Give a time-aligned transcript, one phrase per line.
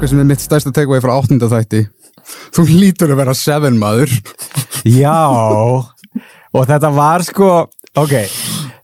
[0.00, 1.82] eitthvað sem er mitt stærsta takeaway frá áttunda þætti
[2.56, 4.12] þú lítur að vera seven maður
[4.88, 5.12] Já,
[6.56, 7.48] og þetta var sko,
[8.00, 8.14] ok,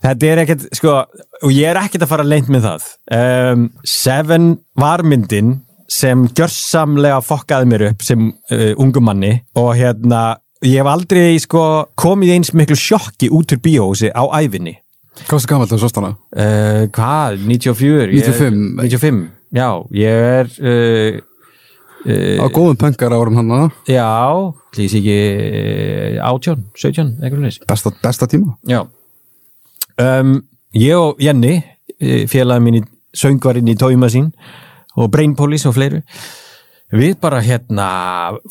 [0.05, 0.97] þetta er ekkert, sko,
[1.41, 2.89] og ég er ekkert að fara leint með það.
[3.17, 5.55] Um, Seven var myndin
[5.89, 10.37] sem gjörsamlega fokkaði mér upp sem uh, ungum manni og hérna,
[10.67, 11.63] ég hef aldrei sko
[11.97, 14.77] komið eins miklu sjokki út úr bíósi á æfinni.
[15.25, 16.13] Hvað er það gammalt að svo stana?
[16.37, 17.41] Uh, hvað?
[17.49, 18.13] 94?
[18.13, 18.61] Ég er-
[18.93, 19.25] 95.
[19.57, 20.53] 95, já, ég er...
[20.61, 21.25] Uh,
[22.07, 24.07] Á góðum pöngar árum hann Já,
[24.77, 27.57] hlýs ekki eh, 18, 17, eitthvað leys.
[27.67, 28.85] besta, besta tíma Já.
[29.99, 30.37] Um,
[30.77, 31.57] ég og Jenny,
[32.31, 32.83] félagin mín í
[33.17, 34.29] söngvarinn í Tóima sín
[34.97, 36.03] og Brain Police og fleiru,
[36.95, 37.89] við bara hérna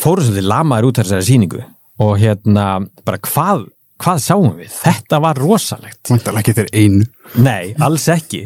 [0.02, 1.62] fórum svolítið lamaður út af þessari síningu
[2.04, 2.66] og hérna
[3.08, 3.68] bara hvað,
[4.02, 4.74] hvað sáum við?
[4.74, 6.02] Þetta var rosalegt.
[6.12, 7.08] Væntalega ekki þeir einu
[7.46, 8.44] Nei, alls ekki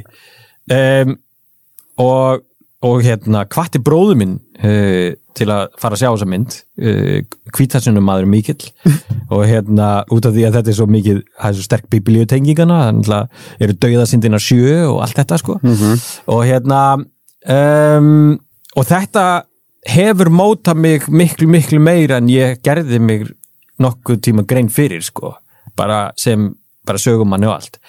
[0.75, 1.16] um,
[2.00, 2.45] og,
[2.85, 6.58] og hérna hvati bróðu minn uh, til að fara að sjá þessa mynd.
[6.80, 7.17] Uh,
[7.55, 8.69] kvítasunum maður mikill.
[9.35, 12.80] Og hérna út af því að þetta er svo mikið það er svo sterk biblíutengingana
[12.88, 15.59] þannig að eru dauðasindina sjö og allt þetta sko.
[16.33, 18.39] Og hérna um,
[18.73, 19.25] og þetta
[19.89, 23.27] hefur mótað mig miklu miklu meira en ég gerði mig
[23.80, 25.35] nokkuð tíma grein fyrir sko.
[25.77, 26.50] Bara sem
[26.89, 27.80] bara sögumanni og allt.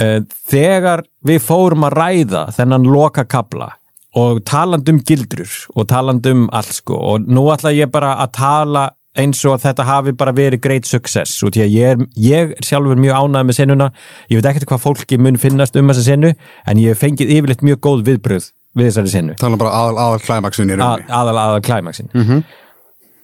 [0.00, 0.20] Eh,
[0.50, 3.70] þegar við fórum að ræða þennan loka kabla
[4.18, 6.96] og taland um gildrur og taland um allt sko.
[6.96, 10.88] Og nú ætla ég bara að tala eins og að þetta hafi bara verið great
[10.88, 11.42] success.
[11.44, 13.88] Og því að ég er, ég er sjálfur mjög ánægð með senuna,
[14.32, 17.64] ég veit ekkert hvað fólki mun finnast um þessa senu en ég hef fengið yfirleitt
[17.66, 21.08] mjög góð viðbröð við þessari senu Tala bara aðal, aðal klæmaksun í rauninni.
[21.12, 22.12] Aðal aðal klæmaksin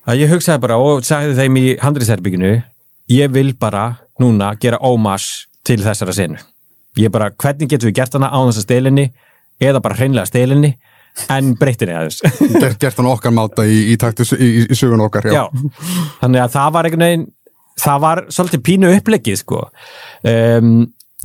[0.09, 2.53] að ég hugsaði bara og sagði þeim í handriðsherbygginu
[3.13, 3.87] ég vil bara
[4.21, 6.41] núna gera ómas til þessara senu
[6.99, 9.09] ég bara, hvernig getum við gert hana á þessa stelinni
[9.61, 10.75] eða bara hreinlega stelinni
[11.33, 12.21] en breytinni aðeins.
[12.61, 15.45] Gert, gert hann okkar máta í, í, í, í, sögun okkar já,
[16.21, 17.27] þannig að það var einhvern veginn
[17.79, 19.65] það var svolítið pínu upplegið sko.
[20.27, 20.73] Um,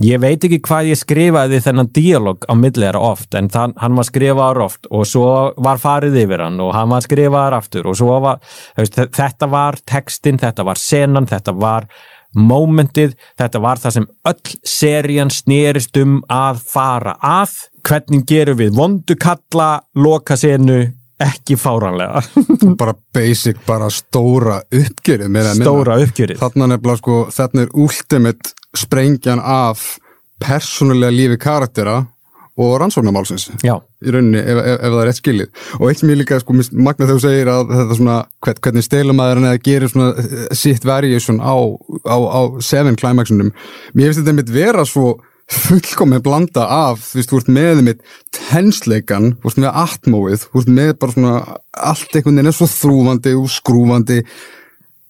[0.01, 4.07] ég veit ekki hvað ég skrifaði þennan díalog á milliðara oft en þann, hann var
[4.09, 5.27] skrifaður oft og svo
[5.61, 8.41] var farið yfir hann og hann var skrifaður aftur og svo var
[8.77, 11.85] veist, þetta var textin, þetta var senan, þetta var
[12.33, 17.53] momentið, þetta var það sem öll serían snerist um að fara að
[17.87, 18.75] hvernig gerum við?
[18.77, 20.81] Vondukalla loka senu
[21.23, 22.23] ekki fáranlega
[22.81, 24.61] bara basic, bara stóra
[25.29, 25.53] minna.
[25.55, 26.39] stóra uppgjörið.
[26.41, 29.83] Þarna nefnilega sko, þarna er ultimate sprengjan af
[30.43, 32.01] persónulega lífi karaktera
[32.53, 33.47] og rannsóknarmálsins.
[33.65, 35.61] Í rauninni ef, ef, ef það er rétt skilið.
[35.79, 39.49] Og eitt ég líka sko magna þegar þú segir að þetta svona hvern, hvernig stelumæðurinn
[39.49, 41.55] eða gerir svona eh, sitt variation á,
[42.05, 43.49] á, á seven climaxunum
[43.93, 45.15] mér finnst þetta mitt vera svo
[45.53, 48.01] fullkomið blanda af þú veist, þú ert með mitt
[48.37, 51.37] tensleikan, þú ert með atmóið þú ert með bara svona
[51.91, 54.19] allt einhvern veginn er svo þrúfandi og skrúfandi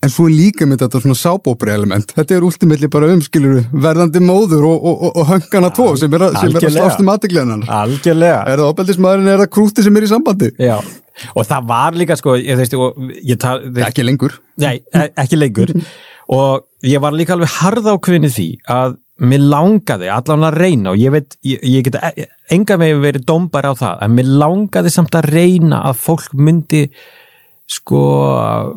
[0.04, 4.20] en svo er líka með þetta svona sábópri element þetta er últimilli bara umskilur verðandi
[4.24, 8.42] móður og, og, og, og höngana tvo sem er að, að slást um aðtikleganan algjörlega
[8.52, 10.52] Er það ábeldismæðurinn eða er það krúti sem er í sambandi?
[10.60, 10.76] já.
[11.38, 12.76] og það var líka sko ég, veist,
[13.24, 14.36] ég tal, Ekki lengur.
[14.60, 15.72] nei, e- ekki lengur
[16.40, 18.98] og ég var líka alveg harða á kvinni því að
[19.30, 23.28] mér langaði allan að reyna og ég veit, ég, ég get e- enga með verið
[23.30, 26.86] dómbar á það en mér langaði samt að reyna að fólk myndi
[27.74, 28.02] sko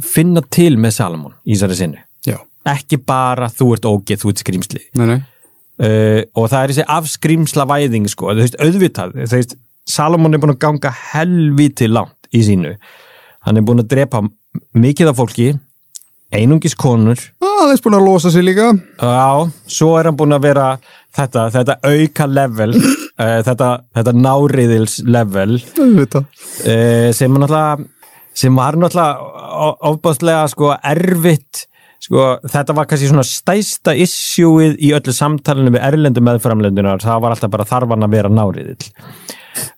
[0.06, 2.02] finna til með Salomon í þessari sinni.
[2.26, 2.38] Já.
[2.66, 8.08] ekki bara þú ert ógeð, þú ert skrýmsli uh, og það er þessi afskrýmsla væðing
[8.10, 12.72] sko, þú veist, auðvitað þú veist, Salomon er búin að ganga helviti langt í sínu.
[13.46, 14.24] Hann er búin að drepa
[14.74, 15.52] mikið af fólki
[16.34, 17.20] einungis konur.
[17.42, 18.72] Það er búin að losa sig líka.
[19.00, 20.68] já, svo er hann búin að vera
[21.16, 27.86] þetta, þetta auka level uh, þetta, þetta náriðils level uh, sem er náttúrulega
[28.36, 31.64] sem var náttúrulega ofbáðslega sko erfitt
[32.06, 37.34] sko þetta var kannski svona stæsta issueið í öllu samtalinu við erlendu meðframlendunar, það var
[37.34, 38.92] alltaf bara þarfan að vera náriðill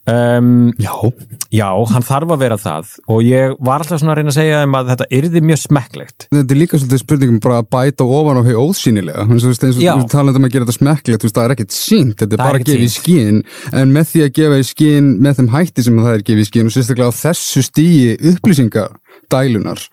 [0.09, 0.93] um, Já.
[1.55, 2.93] já, hann þarf að vera það.
[3.09, 6.29] Og ég var alltaf svona að reyna að segja þeim að þetta yrði mjög smekklegt.
[6.33, 9.27] Þetta er líka svolítið spurningum bara að bæta ofan á hei ósýnilega.
[9.29, 12.17] Eins og þú talandi um að gera þetta smekklegt, þú veist, það er ekkert sínt,
[12.23, 13.43] þetta er bara að gefa í skín,
[13.73, 16.49] en með því að gefa í skín með þeim hætti sem það er gefið í
[16.49, 19.85] skín og sérstaklega á þessu stíi upplýsingadælunar,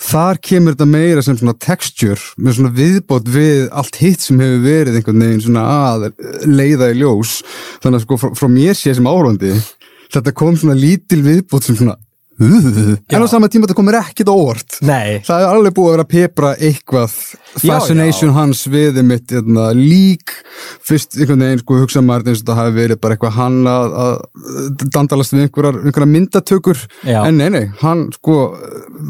[0.00, 4.62] þar kemur þetta meira sem svona texture, með svona viðbót við allt hitt sem hefur
[4.64, 6.06] verið einhvern veginn svona að
[6.48, 7.40] leiða í ljós.
[7.84, 9.56] Þannig að sko frá, frá mér sé sem áhrundi,
[10.10, 11.98] þetta kom svona lítil viðbót sem svona
[12.40, 13.28] en á Já.
[13.28, 14.78] sama tíma þetta komir ekkit á óvart.
[14.86, 17.16] Nei, það er alveg búið að vera að pepra eitthvað
[17.60, 20.32] Já, fascination hans við mitt hérna, lík.
[20.86, 23.96] Fyrst einhvern veginn sko hugsa maður eins og þetta hafi verið bara eitthvað hann að,
[24.04, 26.84] að dandalast við einhverjar myndatökur.
[27.04, 27.20] Já.
[27.28, 28.38] en nei nei, hann sko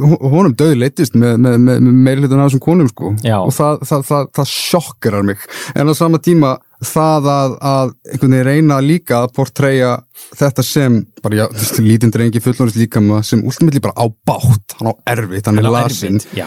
[0.01, 3.15] hon- honum döði leittist með, með, með, með meirhlutin af þessum konum sko.
[3.27, 3.39] Já.
[3.39, 5.47] og það, það, það, það sjokkerar mig.
[5.77, 9.95] En á sama tíma það að, að einhvern veginn reyna líka að portreyja
[10.39, 11.47] þetta sem bara já,
[11.85, 16.21] lítinn drengi fullorðist líka sem últimilli bara á bátt, hann á erfitt, hann er lasin
[16.21, 16.41] erfitt,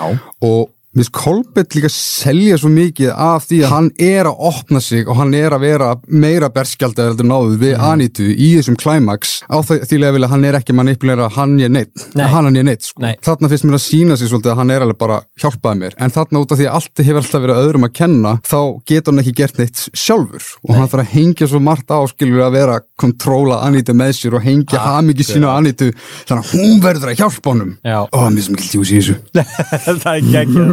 [0.94, 5.07] og Miss Kolbett líka selja svo mikið af því að hann er að opna sig
[5.10, 7.84] og hann er að vera meira berskjaldar heldur náðu við Mhm.
[7.94, 12.28] Anitu í þessum klæmaks á því að hann er ekki manipulera hann ég neitt, Nei.
[12.28, 13.01] hann ég neitt sko.
[13.01, 13.16] Nei.
[13.22, 16.12] þarna finnst mér að sína sig svolítið að hann er alveg bara hjálpaði mér, en
[16.12, 19.19] þarna út af því að allt hefur alltaf verið öðrum að kenna, þá getur hann
[19.24, 20.44] ekki gert neitt sjálfur.
[20.69, 24.13] Og hann þarf að hengja svo margt á skilur að vera að kontróla Anitu með
[24.13, 25.90] sér og hengja hamingi sína Anitu,
[26.30, 27.78] þannig að hún verður að hjálpa honum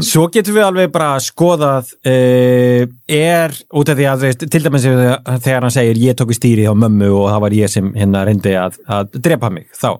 [0.10, 2.82] Svo getum við alveg bara skoðað uh,
[3.14, 6.74] er út af því að til dæmis þegar hann segir ég tók í stýri á
[6.74, 9.92] mömmu og það var ég sem hérna reyndi að, að drepa mig þá.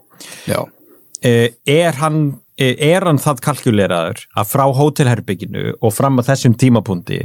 [0.51, 2.21] Uh, er hann
[2.59, 7.23] eh, er hann það kalkuleraður að frá hótelherbygginu og fram að þessum tímapunkti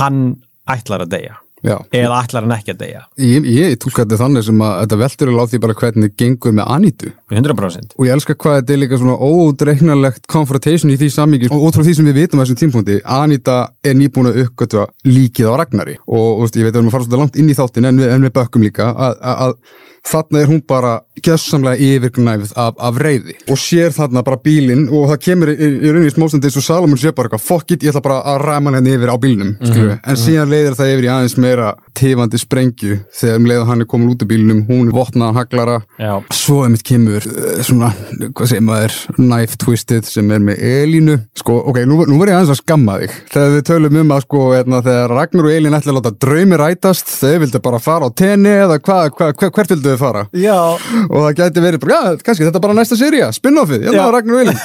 [0.00, 0.22] hann
[0.68, 1.76] ætlar að deyja já.
[1.94, 3.02] Eða ætlar hann ekki að deyja?
[3.22, 6.70] Ég, ég tólka þetta þannig sem að þetta veldur er því bara hvernig gengur með
[6.76, 11.50] Anitu 100% og ég elska hvað þetta er líka svona ódreiknarlegt confrontation í því sammingi
[11.50, 14.86] og út frá því sem við vitum á þessum tímpúndi Anita er nýbúin að uppgötva
[15.08, 15.98] líkið á Ragnari.
[16.06, 18.00] Og veist, ég veit að við erum að fara svolítið langt inn í þáttin en
[18.02, 20.92] við, en við bökkum líka að, að, að þarna er hún bara
[21.24, 25.90] gjössamlega yfirgnæfð af, af reyði og sér þarna bara bílinn og það kemur í, í
[25.90, 28.94] rauninni smóstandi eins og Salomon sé bara it, ég ætla bara að ræma hann hérna
[28.94, 32.98] yfir á bílnum mm en síðan leiðir það yfir í aðeins meira era tifandi sprengju
[33.16, 35.76] þegar um leið að hann er komin út úr bílnum hún er vopnaðan haglara.
[36.00, 36.12] Já.
[36.34, 37.90] svo er mitt kemur uh, svona,
[38.36, 41.16] hvað segir maður knife twisted sem er með Elínu.
[41.40, 43.16] Sko, ok, nú, nú verð ég aðeins að skamma þig.
[43.32, 46.60] Þegar við tölum um að sko, hérna, þegar Ragnar og Elín ætla að láta draumi
[46.60, 50.26] rætast þau vildu bara fara á tenni eða hvað, hva, hva, hvert vildu þau fara?
[50.36, 50.58] Já,
[51.06, 54.12] og það gæti verið bara, já, kannski þetta er bara næsta seria spin-offið, hérna Já.
[54.16, 54.58] Ragnar og Elín.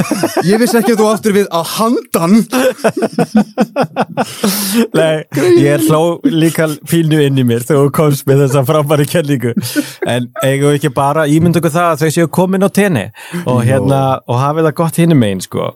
[0.52, 2.34] Ég vissi ekki að þú áttur við að handan.
[4.98, 5.16] Nei,
[5.62, 9.54] ég hló líka pínu inn í mér þegar þú komst með þessa frábæri kenningu.
[10.10, 13.08] En eigum við ekki bara ímyndu okkur það að þau séu komin á tenni?
[13.46, 15.74] Og hérna og hafið það gott hinum megin sko.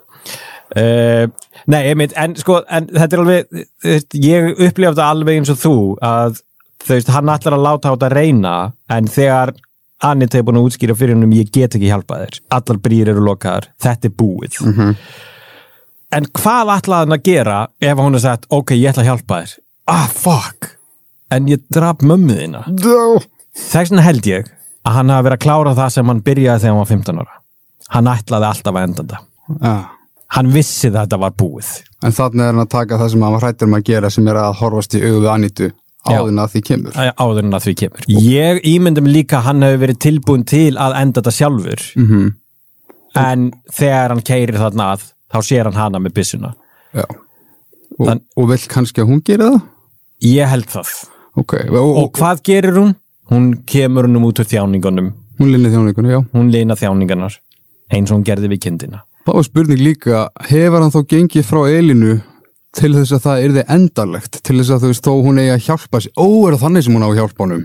[0.75, 1.27] Uh,
[1.71, 3.61] Nei, einmitt, en sko en þetta er alveg,
[4.21, 5.75] ég upplifa þetta alveg eins og þú
[6.05, 6.41] að
[6.85, 8.55] þú veist, hann ætlar að láta á þetta reyna
[8.93, 9.55] en þegar
[10.05, 12.39] Annita er búin að útskýra fyrir hennum ég get ekki hjálpað þér.
[12.57, 14.57] Allar brýr eru lokaðar, þetta er búið.
[16.13, 19.39] En hvað ætlaði hann að gera ef hún er sagt, ok, ég ætla að hjálpa
[19.41, 19.55] þér
[19.85, 20.74] ah, fuck
[21.31, 22.63] en ég draf mömmu þína
[23.55, 24.49] þess vegna held ég
[24.85, 27.39] að hann hafi verið að klára það sem hann byrjaði þegar hann var 15 ára
[27.95, 29.19] hann ætlaði alltaf að enda þetta
[29.65, 29.73] ja.
[30.37, 31.71] hann vissi að þetta var búið
[32.05, 34.27] en þannig er hann að taka það sem hann var hrættur um að gera sem
[34.31, 35.71] er að horfast í auðu Anitu
[36.05, 36.19] Já.
[36.19, 39.47] áðurinn að því kemur Æ, áður en að því kemur ég ímyndi mig líka að
[39.47, 42.27] hann hefur verið tilbúin til að enda þetta sjálfur Mhm.
[43.15, 46.51] en þegar hann keirir þarna að þá sér hann hana með byssuna
[46.93, 47.05] Já.
[47.97, 49.61] Og, Þann- og vill kannski að hún gera það?
[50.29, 50.93] ég held það
[51.35, 52.93] Ok, og, og, og hvað gerir hún?
[53.31, 56.21] hún kemur húnum út úr þjáningunum hún linni þjóningunni, já.
[56.33, 57.39] hún leina þjáningarnar
[57.89, 60.17] eins og hún gerði við kindina Það var spurning líka,
[60.51, 62.19] hefur hann þá gengið frá Elinu
[62.77, 65.63] til þess að það yrði endalegt, til þess að þú veist þó hún eigi að
[65.65, 67.63] hjálpa sér, ó, er það þannig sem hún á að hjálpa honum?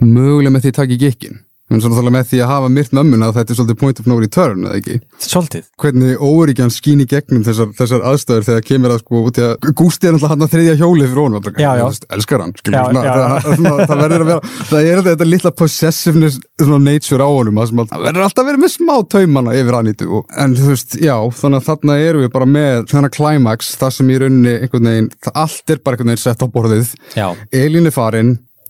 [0.00, 1.42] Mögulega með því taka í gikkin.
[1.72, 4.16] En svo náttúrulega með því að hafa myrt mömmuna þetta er svolítið point of no
[4.20, 4.96] return, eða ekki?
[5.24, 9.42] Svolítið Hvernig óryggjan skín í gegnum þessar, þessar aðstæður þegar kemur að sko út í
[9.46, 11.42] að Gústi er náttúrulega hann að þriðja hjóli fyrir honum.
[11.56, 11.84] Já, já.
[12.16, 13.12] Elskar hann, Já, já.
[13.42, 16.36] Það, svona, það verður að vera, það er þetta, litla possessiveness
[16.82, 19.90] nature á honum, það að það verður alltaf að vera með smá taumana yfir hann
[19.90, 20.22] í þú.
[20.42, 24.12] En þú veist, já, þannig að þarna erum við bara með þennan climax, það sem
[24.12, 24.56] í rauninni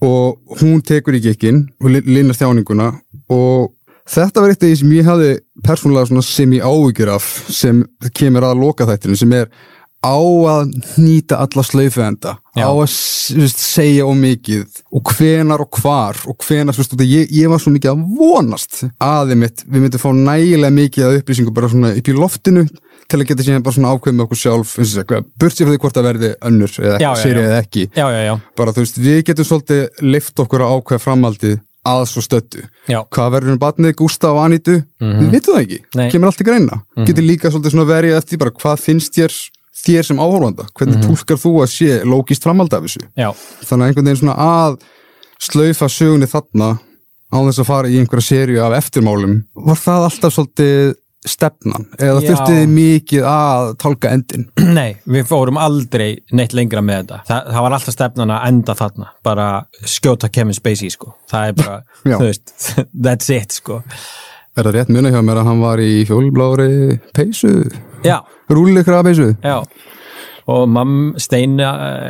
[0.02, 2.88] og hún tekur í gikkin og linnar þjáninguna
[3.32, 3.70] og
[4.10, 8.48] þetta var eitt af því sem ég hafði persónulega sem ég áhyggjur af sem kemur
[8.48, 9.52] að loka þættinu sem er
[10.02, 12.66] á að nýta alla slaufuenda Já.
[12.66, 12.80] á að
[13.38, 17.70] veist, segja og mikið og hvenar og hvar og hvenar, veist, ég, ég var svo
[17.70, 22.10] mikið að vonast aðið mitt, við myndum fá nægilega mikið að upplýsingu bara svona upp
[22.10, 22.66] í loftinu
[23.12, 26.08] til að geta síðan bara svona ákveð með okkur sjálf sér frá því hvort það
[26.08, 27.46] verði önnur eða Já, já, séri já.
[27.50, 27.84] eða ekki.
[27.96, 31.56] Já, já, já, bara þú veist, við getum svolítið lift okkur að ákveða framhaldið
[31.92, 33.00] að svo stöttu já.
[33.10, 36.04] hvað verður um batnið, Gústa og Anitu við vitum það ekki, Nei.
[36.12, 36.76] kemur allt í greina.
[37.08, 39.34] Getur líka svolítið svona verið eftir bara hvað finnst þér
[39.82, 43.02] þér sem áhorfanda, hvernig mm túlkar þú að sé lógist framhald af þessu?
[43.18, 44.76] Þannig að einhvern veginn svona að
[45.42, 46.68] slaufa sögunni þarna
[47.32, 49.38] á þess að fara í einhverja sériu af eftirmálum.
[49.56, 50.94] Var það alltaf svolítið
[51.28, 52.26] stefnan eða Já.
[52.28, 54.46] þurftu þið mikið að tálka endin
[54.78, 57.20] Nei, við fórum aldrei neitt lengra með þetta.
[57.28, 59.46] Þa, það var alltaf stefnan að enda þarna, bara
[59.94, 61.14] skjóta Kevin Spacey, sko.
[61.30, 62.54] Það er bara, þú veist,
[63.06, 63.80] that's it, sko.
[64.52, 67.54] Er það rétt muni hjá mér að hann var í fjólblári peysu,
[68.02, 68.18] Já,
[68.50, 69.60] rúlikraða peysu já.
[70.50, 71.68] Og mam, Steina,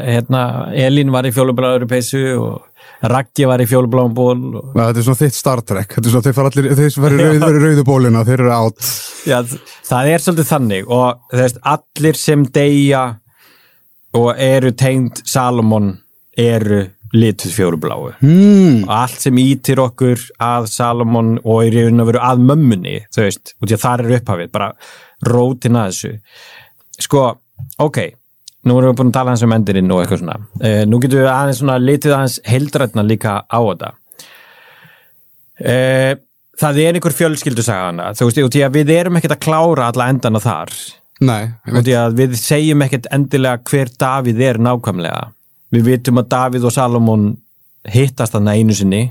[0.09, 0.43] hérna,
[0.73, 2.63] Elín var í fjólubláður peysu og
[3.03, 6.53] Raggi var í fjólubláðum ból og Þetta er svona þitt Star Trek er þeir fara
[6.53, 8.89] allir, þeir sem verður rauð, verður rauðu bólina þeir eru átt
[9.27, 9.39] Já,
[9.89, 13.03] það er svolítið þannig og veist, allir sem deyja
[14.19, 15.95] og eru tengd Salomon
[16.39, 18.13] eru lituð fjólubláu.
[18.23, 18.85] hmm.
[18.87, 23.27] og allt sem ítir okkur að Salomon og í raun og veru að mömmunni þú
[23.27, 24.71] veist, og því að það er upphafið bara
[25.29, 26.13] rótin að þessu
[27.03, 27.27] sko,
[27.83, 28.01] ok,
[28.69, 30.39] nú erum við búin að tala hans um endurinn og eitthvað svona.
[30.63, 33.93] Uh, nú getum við aðeins svona litið aðeins heildrætna líka á þetta.
[35.63, 36.13] Uh,
[36.63, 39.89] það er einhver fjölskyldusaga hana, þú veist, og því að við erum ekkert að klára
[39.91, 40.75] alla endana þar.
[41.23, 45.27] Nei, og því að við segjum ekkert endilega hver Davíð er nákvæmlega.
[45.73, 47.29] Við vitum að Davíð og Salomon
[47.89, 49.03] hittast þarna einu sinni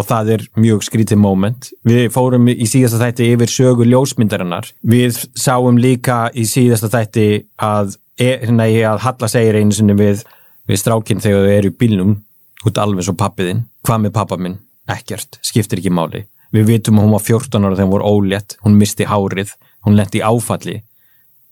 [0.00, 1.70] og það er mjög skrítið moment.
[1.86, 4.70] Við fórum í síðasta þætti yfir sögu ljósmyndarinnar.
[4.80, 7.28] Við sáum líka í síðasta þætti
[7.60, 10.24] að, e- nei, að Halla segir einu sinni við,
[10.68, 12.18] við strákinn þegar þau eru í bílnum.
[12.66, 14.58] Út alveg svo pappiðinn hvað með pappa minn?
[14.90, 16.24] Ekkert, skiptir ekki máli.
[16.54, 18.56] Við vitum að hún var 14 ára þegar hún voru ólétt.
[18.64, 19.54] Hún misti hárið,
[19.86, 20.80] hún lendi áfalli.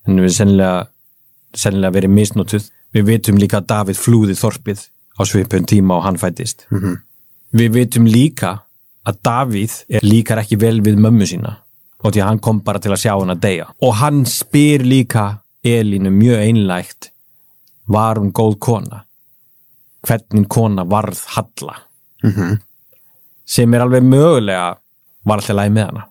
[0.06, 0.88] Henni við sennilega,
[1.54, 2.70] sennilega verið misnotuð.
[2.96, 4.86] Við vitum líka að Davíð flúði þorpið
[5.18, 6.66] á svipun tíma og hann fættist.
[6.70, 6.96] -hmm.
[7.56, 8.58] Við vitum líka
[9.08, 9.74] að Davíð
[10.04, 11.56] líkar ekki vel við mömmu sína
[11.98, 13.66] og því að hann kom bara til að sjá hann að deyja.
[13.82, 17.10] Og hann spyr líka Elínu mjög einlægt
[17.90, 19.04] var hún góð kona?
[20.06, 21.74] Hvernig kona varð Halla?
[22.22, 22.60] Mhm.
[23.48, 24.76] Sem er alveg mögulega
[25.24, 26.04] var alltaf læg með hana.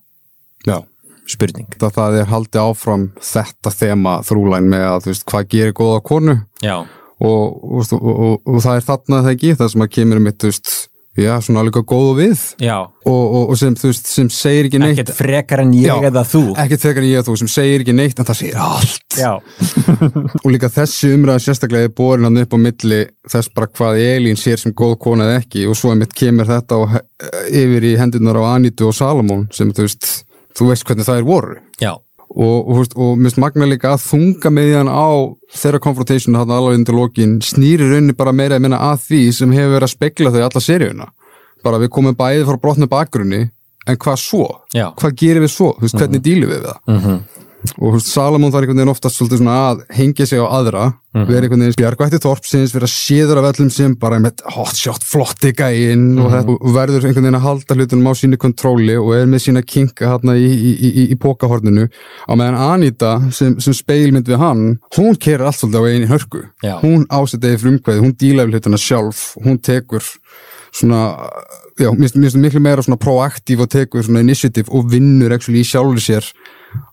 [0.66, 0.84] já
[1.28, 1.68] Spurning.
[1.80, 6.04] það, það er haldið áfram þetta þema þrúlæn með að þú veist, hvað gerir góða
[6.04, 6.78] konu Já.
[7.20, 10.52] og, og, og, og, það er þarna það ekki það sem að kemur mitt, þú
[10.52, 10.72] veist
[11.18, 12.42] já, svona líka góð og við
[13.08, 15.96] og, og, og sem, veist, sem segir ekki neitt Ekkert frekar en ég Já.
[16.12, 16.42] eða þú.
[16.64, 19.18] ekkert þegar ég að þú sem segir ekki neitt en það segir allt
[20.44, 24.40] og líka þessi umræða sérstaklega er borin hann upp á milli þess bara hvað Elín
[24.40, 26.82] sér sem góð kona eða ekki og svo einmitt kemur þetta á,
[27.50, 30.12] yfir í hendurnar á Anitu og Salomón sem þú veist,
[30.58, 31.94] þú veist hvernig það er voru Já.
[32.30, 35.10] Og, og, og minnst magna líka að þunga með hann á
[35.58, 39.76] þeirra confrontation hann alveg undir lokin snýri raunni bara meira að að því sem hefur
[39.78, 41.08] verið að spegla þau alla seríuna
[41.64, 43.48] bara við komum bæði frá brotnu bakgrunni
[43.88, 44.46] en hvað svo?
[44.76, 44.90] Já.
[45.00, 45.72] Hvað gerir við svo?
[45.82, 46.80] Veist, hvernig dílum við það?
[46.92, 47.20] Mhm.
[47.82, 50.84] Og Salamón þarf einhvern veginn oftast að hengja sig á aðra
[51.18, 56.20] vera einhvern veginn bjargvætti þorpsins vera séður af öllum sem bara með hotshot flotti gæinn
[56.22, 59.44] og, þetta- og verður einhvern veginn að halda hlutunum á sínu kontróli og er með
[59.48, 61.88] sína kinka hérna í, í, í, í, pókahorninu
[62.30, 64.64] á meðan Anita sem, sem speilmynd við hann
[64.96, 66.44] hún kerir allt svolítið á einu hörku.
[66.62, 66.78] Já.
[66.86, 70.06] hún ásetið í frumkvæði, hún díla við hlutuna sjálf hún tekur
[70.78, 71.02] svona,
[71.80, 75.64] já, mér finnst- finnst miklu meira svona proaktív og tekur svona initiative og vinnur actually
[75.64, 76.28] í sjálfur sér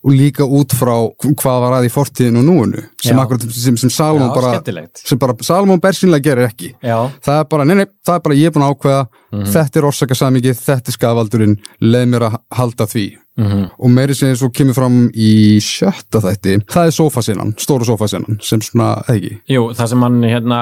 [0.04, 3.90] og líka út frá hvað var að í fortíðin og núinu sem, akkurat, sem, sem
[3.90, 7.10] Salomon Já, bara sem bara Salomon bersynlega gerir ekki Já.
[7.24, 9.46] það er bara, nei, nei, það er bara ég er búin að ákveða Mhm.
[9.50, 13.64] þetta er orsakasamikið, þetta er skafaldurinn leið mér að halda því Mhm.
[13.80, 18.60] og meiri sem svo kemur fram í sjötta þætti, það er sofasinnan stóru sofasinnan, sem
[18.60, 20.60] svona, ekki Jú, það sem hann hérna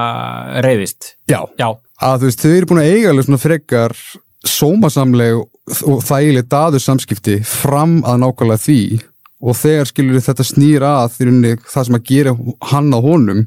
[0.64, 1.16] reyðist.
[1.28, 1.68] já, Já.
[2.00, 3.92] að þú veist, þau eru búin að eiga alveg svona frekar
[4.46, 5.44] sómasamleg
[5.86, 8.82] og þægileg daður samskipti fram að nákvæmlega því.
[9.42, 12.36] Og þegar skilur þetta snýra að því það sem að gera
[12.70, 13.42] hann að honum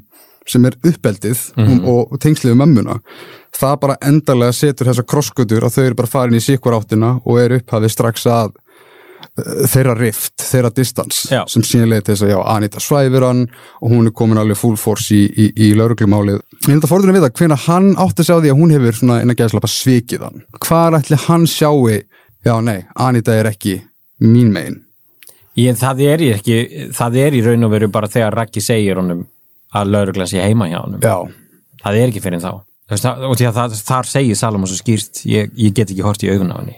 [0.46, 3.00] sem er uppeldið og, og tengslið um mömmuna
[3.56, 7.40] það bara endarlega setur þessa krosskutur að þau eru bara farin í sikkur áttina og
[7.40, 8.54] eru upphafið strax að
[9.36, 11.42] þeirra rift, þeirra distans Já.
[11.52, 13.42] sem síðan leiði til þess að já, Anita svæfir hann
[13.82, 16.38] og hún er komin alveg full force í, í, í lauruglumálið.
[16.64, 18.98] Ég held að fórðurinn við það hvenær hann átti að sjá því að hún hefur
[19.00, 20.42] svona innan gæðslapa svikið hann.
[20.64, 21.84] Hvar ætli hann sjáu,
[22.46, 23.76] já nei, Anita er ekki
[24.24, 24.80] mín megin.
[25.56, 26.56] Ég, það er ekki,
[26.96, 29.22] það er í raun og veru bara þegar Raggi segir honum
[29.76, 31.00] að lauruglan sé heima hjá honum.
[31.00, 31.16] Já.
[31.84, 32.50] Það er ekki fyrir þá.
[32.92, 36.28] Það- Og að það, þar segir Salomon svo skýrt, ég, ég get ekki hort í
[36.30, 36.76] augun á henni.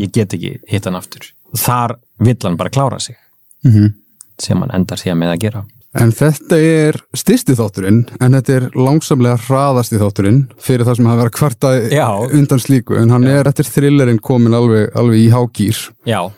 [0.00, 1.28] Ég get ekki hitt hann aftur.
[1.56, 3.16] Þar vill hann bara klára sig.
[3.64, 3.94] Mhm.
[4.38, 5.64] Sem hann endar síðan með að gera.
[5.94, 11.20] En þetta er styrsti þátturinn, en þetta er langsamlega hraðasti þátturinn fyrir það sem hafa
[11.20, 12.08] verið að kvarta Já.
[12.34, 15.78] undan slíku, en hann er eftir thrillerinn komin alveg, alveg í hágýr.
[16.10, 16.32] Já.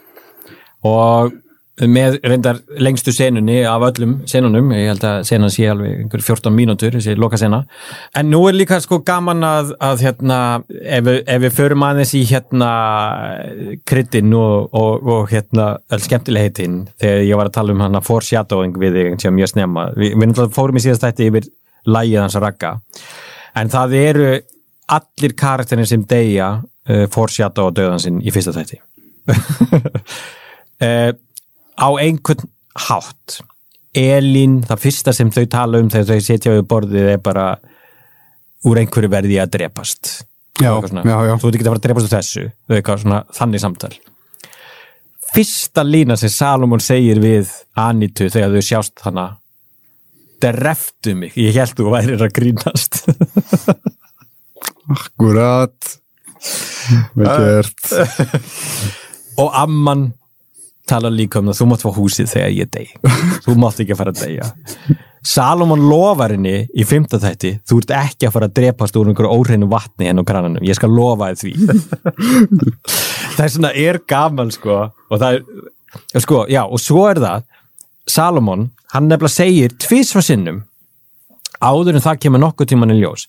[0.84, 1.32] Og
[1.84, 6.54] með reyndar lengstu senunni af öllum senunum, ég held að senan sé alveg einhver 14
[6.54, 7.66] mínútur, þessi loka sena.
[8.16, 10.38] En nú er líka sko gaman að, að hérna,
[10.72, 12.70] ef ef við förum aðeins í hérna
[13.84, 18.80] kryddin og, og, og hérna öll skemmtilegheitin, þegar ég var að tala um hana foreshadowing
[18.80, 19.90] við þig ég snemma.
[20.00, 21.50] Við, við fórum í síðast þætti yfir
[21.86, 22.72] lægið hans að ragga,
[23.52, 24.32] en það eru
[24.96, 28.80] allir karakterin sem deyja uh, foreshadow og döðansinn í fyrsta þætti.
[30.80, 31.12] Uh,
[31.76, 32.48] á einhvern
[32.88, 33.40] hátt.
[33.96, 37.46] Elín, það fyrsta sem þau tala um þegar þau setja við borðið er bara
[38.66, 40.12] úr einhverju verði að drepast.
[40.60, 41.32] Já, já, já.
[41.36, 42.44] þú ert ekki að fara að drepast úr þessu.
[42.66, 43.94] Þau eitthvað svona þannig samtal.
[45.36, 49.26] Fyrsta lína sem Salomon segir við Anitu þegar þau sjást hana
[50.42, 53.02] dreftu mig, ég held þú værir að grínast.
[54.96, 55.96] Akkurat.
[57.16, 57.88] Vel gert.
[59.42, 60.10] Og amman
[60.88, 62.88] tala líka um það, þú mátt fá húsið þegar ég dey
[63.44, 64.50] þú mátt ekki að fara að deyja.
[65.26, 69.32] Salomon lofar henni í fymta þætti, þú ert ekki að fara að drepast úr einhverju
[69.34, 71.54] óhreinu vatni henn á krananum ég skal lofa því.
[73.36, 75.40] Það er svona, er gaman sko og það
[76.14, 77.44] er sko, já, og svo er það
[78.06, 80.62] Salomon, hann nefnilega segir tvisvar sinnum
[81.58, 83.26] áður en það kemur nokkuð tíman í ljós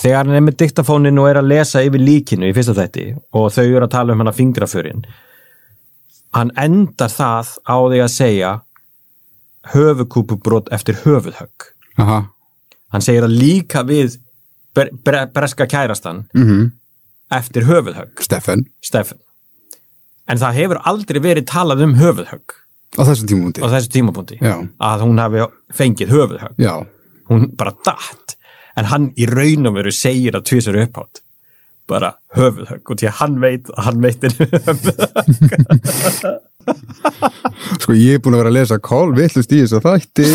[0.00, 3.50] þegar hann er með diktafónin og er að lesa yfir líkinu í fyrsta þætti og
[3.54, 5.04] þau eru að tala um hann að fingraförin
[6.36, 8.50] hann endar það á því að segja
[9.74, 11.70] höfukúpubrót eftir höfuðhögg.
[12.00, 12.20] Aha,
[12.94, 14.18] hann segir að líka við
[14.74, 16.70] bre bre breska kærastan mhm,
[17.34, 19.20] eftir höfuðhögg, Steffen Steffen
[20.30, 22.56] en það hefur aldrei verið talað um höfuðhögg.
[22.98, 24.38] Á þessum tímúndi á þessu tímapunkti.
[24.42, 26.62] Að hún hafi fengið höfuðhögg.
[26.62, 26.74] Já,
[27.30, 28.36] hún bara datt.
[28.78, 31.22] En hann í raun og veru segir að tvisar upphátt
[31.90, 36.46] bara höfuðhögg og því að hann veit að hann veitir höfuðhögg.
[37.80, 40.26] Sko ég er búin að vera að lesa Kál villust í þessu þætti.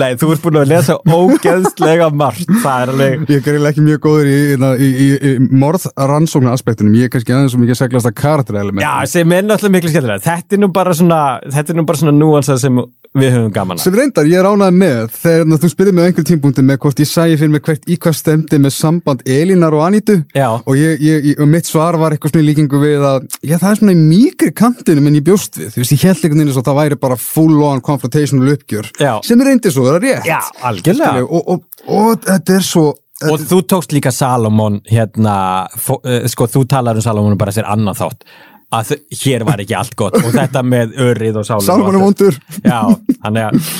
[0.00, 3.86] Nei, þú ert búin að lesa ógeðslega margt það er alveg Ég er greiðlega ekki
[3.88, 4.90] mjög góður í, í, í, í,
[5.32, 5.34] í
[5.64, 8.84] morðrannsóknar aspektunum Ég er kannski aðeins svo mikið seglast að karakterelement.
[8.84, 12.00] Já, sem er náttúrulega miklu skemmtilega þetta er nú bara svona, þetta er nú bara
[12.04, 12.74] svona núansað sem
[13.16, 16.08] við höfum gaman að sem reyndar ég er ánægð með þegar þú spyrir mig á
[16.10, 19.76] einhver tímpúndi með hvort ég sæði fyrir mig hvert í hvað stemdi með samband Elínar
[19.78, 20.48] og Anítu Já.
[20.58, 23.70] og, ég, ég, og mitt svar var eitthvað svona í líkingu við að já, það
[23.70, 26.52] er svona í mýkri kantinu en ég bjóst við, þú veist ég held einhvern veginn
[26.52, 29.12] eins og það væri bara full on confrontational uppgjör Já.
[29.24, 30.38] sem er reyndið svo, það er rétt Já,
[30.70, 31.12] algjörlega.
[31.16, 35.32] Skilju, og, og, og þetta er svo Og þú tókst líka Salomon hérna,
[35.74, 38.28] fó, uh, sko þú talar um Salomon bara sér annað þátt
[38.74, 40.18] að hér var ekki allt gott.
[40.20, 42.38] Og þetta með örið og sálum Salman er vondur.
[42.64, 42.80] Já,
[43.24, 43.70] þannig að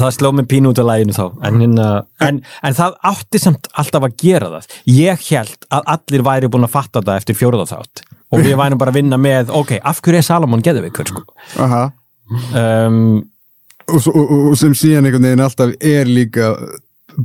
[0.00, 1.24] það sló mig pínu út af læginu þá.
[1.46, 1.88] En, hérna,
[2.26, 4.74] en, en það átti samt alltaf að gera það.
[4.90, 8.02] Ég held að allir væri búin að fatta það eftir fjóruða þátt.
[8.34, 11.22] Og við værum bara að vinna með ok, af hverju er Salomon geðveikur sko?
[11.62, 11.84] Aha.
[12.58, 13.20] um,
[13.86, 16.50] og, og, og, sem síðan einhvern veginn alltaf er líka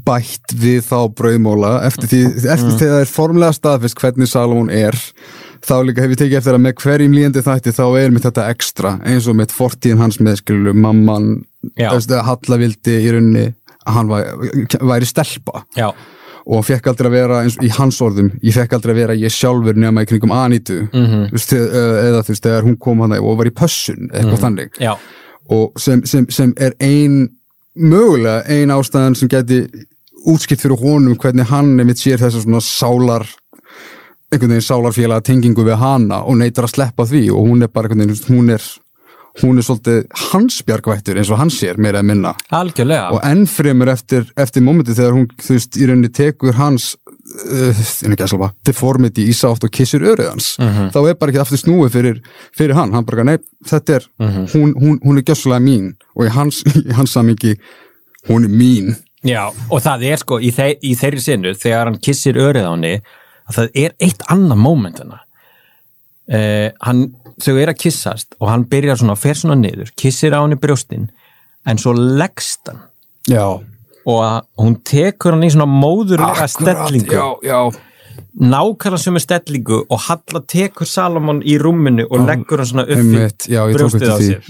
[0.05, 4.95] bætt við þá brauðmóla eftir því, eftir þegar það er formlega staðfist hvernig Salomón er
[5.65, 8.47] þá líka hef ég tekið eftir að með hverjum líðandi þætti þá er mitt þetta
[8.53, 11.33] ekstra eins og mitt fortíðin hans með skilu mamman,
[11.77, 13.45] Hallavildi í rauninni
[13.81, 15.63] að hann væri, væri stelpa.
[15.77, 15.91] Já,
[16.51, 19.33] og fekk aldrei að vera eins í hans orðum ég fekk aldrei að vera ég
[19.33, 23.37] sjálfur nema í kringum Anitu þú veist, eða þú veist, þegar hún kom hann og
[23.37, 24.81] var í pössun, eitthvað þannig.
[24.81, 24.95] Já,
[25.51, 27.29] og sem, sem, sem er ein
[27.75, 29.63] mögulega ein ástæðan sem geti
[30.27, 33.27] útskipt fyrir honum hvernig hann einmitt sér þessa svona sálar
[34.31, 37.89] einhvern veginn sálarfélaga tengingu við hana og neytar að sleppa því og hún er bara
[37.89, 38.71] einhvern veginn, hún er
[39.39, 42.33] hún er svolítið hans bjargvættur eins og hann sér meira að minna.
[42.51, 43.11] Algjörlega.
[43.15, 46.89] Og enn fremur eftir, eftir momenti þegar hún þú veist í rauninni tekur hans
[47.47, 50.49] uh, deformity í sátt og kissir örið hans.
[50.59, 52.19] Þá er bara ekki aftur snúið fyrir,
[52.57, 55.93] fyrir hann, hann bara nei, þetta er, hún, hún, hún er gjössulega mín.
[56.17, 57.55] Og í hans, í hans samingi
[58.27, 58.93] hún er mín.
[59.23, 62.73] Já, og það er sko í, þe í þeirri sinnu þegar hann kissir örið á
[62.73, 62.95] henni
[63.49, 65.25] að það er eitt annað moment hennar
[66.31, 67.07] uh, hann,
[67.41, 71.09] þau er að kissast og hann byrjar svona, fer svona niður kissir á henni brjóstin
[71.67, 72.81] en svo leggst hann.
[73.29, 73.45] Já,
[74.09, 74.21] og
[74.57, 77.13] hún tekur hann í svona móðurlega stellingu.
[77.13, 77.59] já, já.
[78.31, 83.47] Nákvæmlega sem er stellingu og Halla tekur Salomon í rúminu og leggur hann svona upp
[83.47, 84.49] í brjóstið á sér.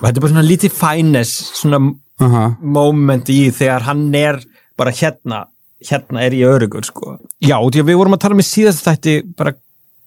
[0.00, 1.80] Og þetta er bara svona lítið fænes svona
[2.20, 4.40] aha, moment í þegar hann er
[4.80, 5.44] bara hérna,
[5.88, 7.16] hérna er ég örugur sko.
[7.40, 9.54] Já, því að við vorum að tala með síðast þætti bara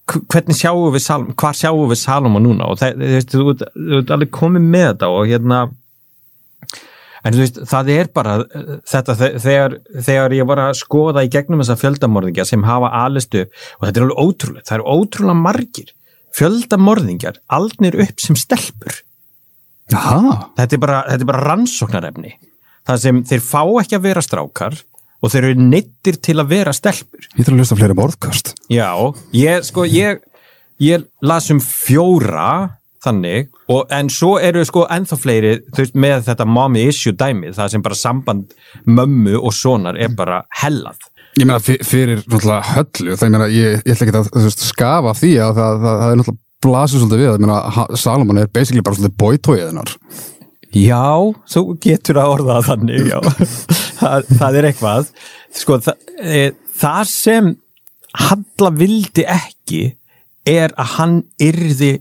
[0.05, 2.67] hvernig sjáum við Salomon, hvar sjáum við Salomon núna?
[2.73, 5.59] Og það, þú veist, þú ert- þú ert alveg komið með þetta og hérna
[7.23, 9.75] en þú veist, það er bara uh, þetta þe- þegar,
[10.09, 14.05] þegar ég var að skoða í gegnum þessa fjöldamorðingja sem hafa alistu og þetta er
[14.09, 15.93] alveg ótrúlega, það eru ótrúlega margir
[16.33, 18.95] fjöldamorðingjar aldnir upp sem stelpur.
[19.93, 22.31] Jaha, þetta er bara, þetta er bara rannsóknarefni.
[22.89, 24.77] Það sem þeir fá ekki að vera strákar
[25.23, 27.23] og þeir eru neittir til að vera stelpur.
[27.37, 28.89] Ég þarf að hlusta fleiri borðkast já,
[29.39, 30.19] ég sko ég,
[30.83, 32.49] ég las um fjóra
[33.03, 37.57] þannig, og, en svo eru sko ennþá fleiri, þú veist, með þetta mommy issue dæmið,
[37.57, 38.53] það sem bara samband
[38.87, 41.01] mömmu og sonar er bara hellað.
[41.35, 44.63] Ég meina fyr- fyrir náttúrulega höllu það ég meina ég, ég ætla ekki að veist,
[44.69, 48.39] skafa af því að það, það, það er náttúrulega blasið svolítið við, ég meina Salomon
[48.39, 49.93] er basically bara svolítið bóitóið hennar
[50.73, 53.19] Já, þú getur að orða þannig, já.
[53.99, 55.11] það, það er eitthvað.
[55.53, 56.39] Sko, það, e,
[56.81, 57.51] það sem
[58.13, 59.83] Halla vildi ekki
[60.45, 61.95] er að hann yrði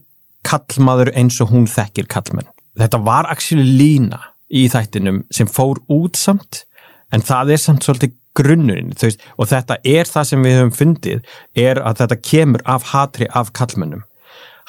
[0.44, 2.50] kallmaður eins og hún þekkir kallmenn.
[2.76, 4.18] Þetta var actually lína
[4.52, 6.66] í þættinum sem fór út samt,
[7.12, 10.74] en það er samt svolítið grunnurinn, þú veist, og þetta er það sem við höfum
[10.76, 14.04] fundið, er að þetta kemur af hatri af kallmennum.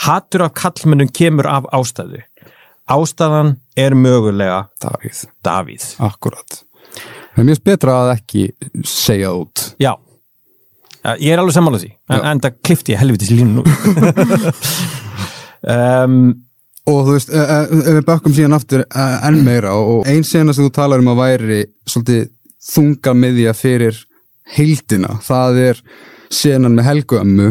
[0.04, 2.24] Hatur af kallmennum kemur af ástæðu.
[2.92, 5.86] Ástæðan er mögulega Davíð, Davíð.
[6.04, 6.64] akkurat
[7.34, 8.42] Það er mjög betra að ekki
[8.86, 9.62] segja það út.
[9.82, 9.94] Já,
[11.18, 13.64] ég er alveg sammála því, en, en það klifti ég helvitis línu nú.
[15.74, 16.20] um,
[16.84, 20.26] og þú veist, eh, eh, ef við bakkum síðan aftur eh, enn meira og ein
[20.28, 22.30] sena sem þú talar um að væri svolítið
[22.70, 24.00] þunga miðja fyrir
[24.54, 25.84] heildina, það er
[26.34, 27.50] senan með Helgu ömmu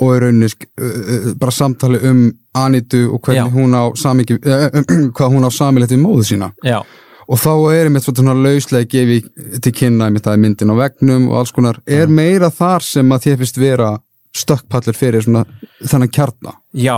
[0.00, 2.24] og í rauninni eh, bara samtali um
[2.56, 3.54] Anitu og hvernig Já.
[3.54, 4.40] hún á samingi,
[5.16, 6.80] hvað hún á samilegt við móðu sína já,
[7.28, 9.30] og þá er einmitt svona lauslega gefið
[9.62, 13.28] til kynna einmitt að myndin á vegnum og alls konar, er meira þar sem að
[13.28, 13.90] þér finnst vera
[14.36, 15.44] stökkpallur fyrir svona
[15.82, 16.96] þennan kjarna já,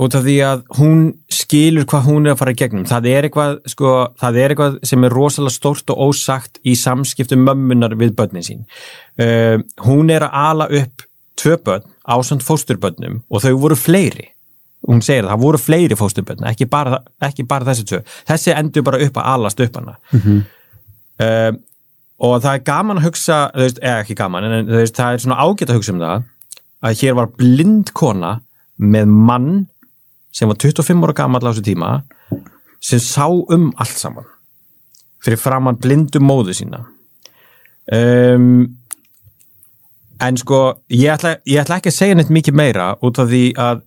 [0.00, 2.86] út af því að hún skilur hvað hún er að fara í gegnum.
[2.88, 7.44] Það er eitthvað, sko, það er eitthvað sem er rosalega stórt og ósagt í samskiptum
[7.44, 8.62] mömmunar við börnin sín.
[9.20, 11.04] Uh, hún er að ala upp
[11.40, 14.28] tvö börn ásand fósturbörnum og þau voru fleiri.
[14.88, 18.00] Hún segir það, það voru fleiri fósturbörn, ekki bara, ekki bara þessi tvö.
[18.28, 19.96] Þessi endur bara upp að alast upp hana.
[21.22, 21.52] uh,
[22.22, 25.42] og það er gaman að hugsa veist, eða ekki gaman, en veist, það er svona
[25.42, 26.28] ágætt að hugsa um það
[26.82, 28.32] að hér var blind kona
[28.82, 29.50] með mann
[30.34, 31.90] sem var 25 ára gamall á þessu tíma
[32.82, 34.26] sem sá um allt saman
[35.22, 36.82] fyrir framann blindu móðu sína
[37.92, 38.64] um,
[40.22, 43.42] en sko ég ætla, ég ætla ekki að segja neitt mikið meira út af því
[43.58, 43.82] að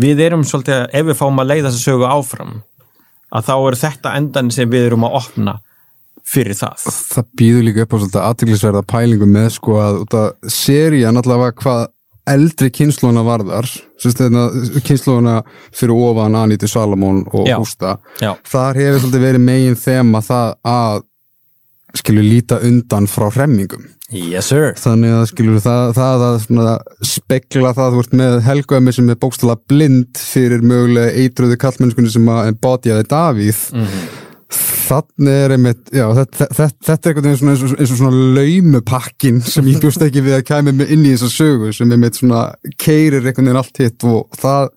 [0.00, 2.54] við erum svolítið, að- ef við fáum að leiða þessa sögu áfram
[3.36, 5.56] að þá er þetta endan sem við erum að opna
[6.26, 10.50] fyrir það það býður líka upp á svolítið aðtiklisverða pælingu með sko að út að
[10.50, 11.84] serían allavega hvað
[12.26, 13.68] eldri kynnslóna varðar
[14.86, 15.36] kynnslóna
[15.74, 17.56] fyrir ofan Aníti Salamón og Já.
[17.60, 18.34] Hústa Já.
[18.42, 21.04] þar hefur svolítið verið megin þema það að
[21.96, 24.74] skilur líta undan frá hremmingum yes sir.
[24.78, 26.76] Þannig að skilur það, það að svona,
[27.14, 32.30] spekla það þú ert með helgömi sem er bókstala blind fyrir mögulega eitruðu kallmennskunni sem
[32.30, 33.66] að embodyaði Davíð
[34.86, 37.98] þannig er einmitt já, þetta, þetta, þetta er einhvern veginn svona eins og, eins og
[38.00, 41.94] svona laumupakkin sem ég bjóst ekki við að kæmi mig inn í þessa sögu sem
[41.94, 42.44] einmitt svona
[42.78, 44.70] keirir einhvern veginn allt hitt og það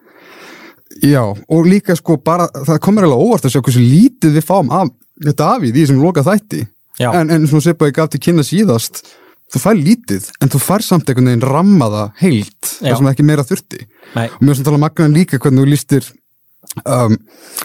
[1.05, 4.73] já, og líka sko bara það komur alveg óvart að sjá hversu lítið við fáum
[4.73, 4.89] af
[5.19, 6.63] Davíð í þessum loka þætti
[6.99, 7.09] Já.
[7.15, 9.03] en, en svona Sippa ég gaf til kynna síðast
[9.49, 12.91] þú fær lítið, en þú fær samt einhvern veginn rammaða heilt, Já.
[12.91, 13.85] það sem ekki meira þurfti
[14.15, 14.27] Nei.
[14.29, 16.09] og mér finnst að tala magnan líka hvernig þú lístir
[16.85, 17.15] um,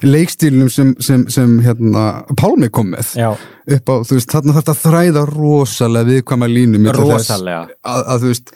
[0.04, 3.28] leikstílunum sem, sem, sem hérna, Pálmi kom með Já.
[3.76, 7.62] upp á, þú veist, þarna þarf þetta að þræða rosalega viðkvæma línu milli þess Rosalega.
[7.84, 8.54] að, að þú veist,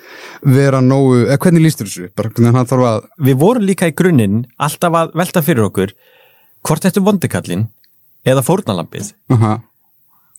[0.58, 2.64] vera nógu eða hvernig lístir þessu, bara
[2.94, 5.96] að við vorum líka í grunninn alltaf að velta fyrir okkur
[6.66, 7.66] hvort þetta er vondikallin
[8.28, 9.58] eða fórnalampið aha,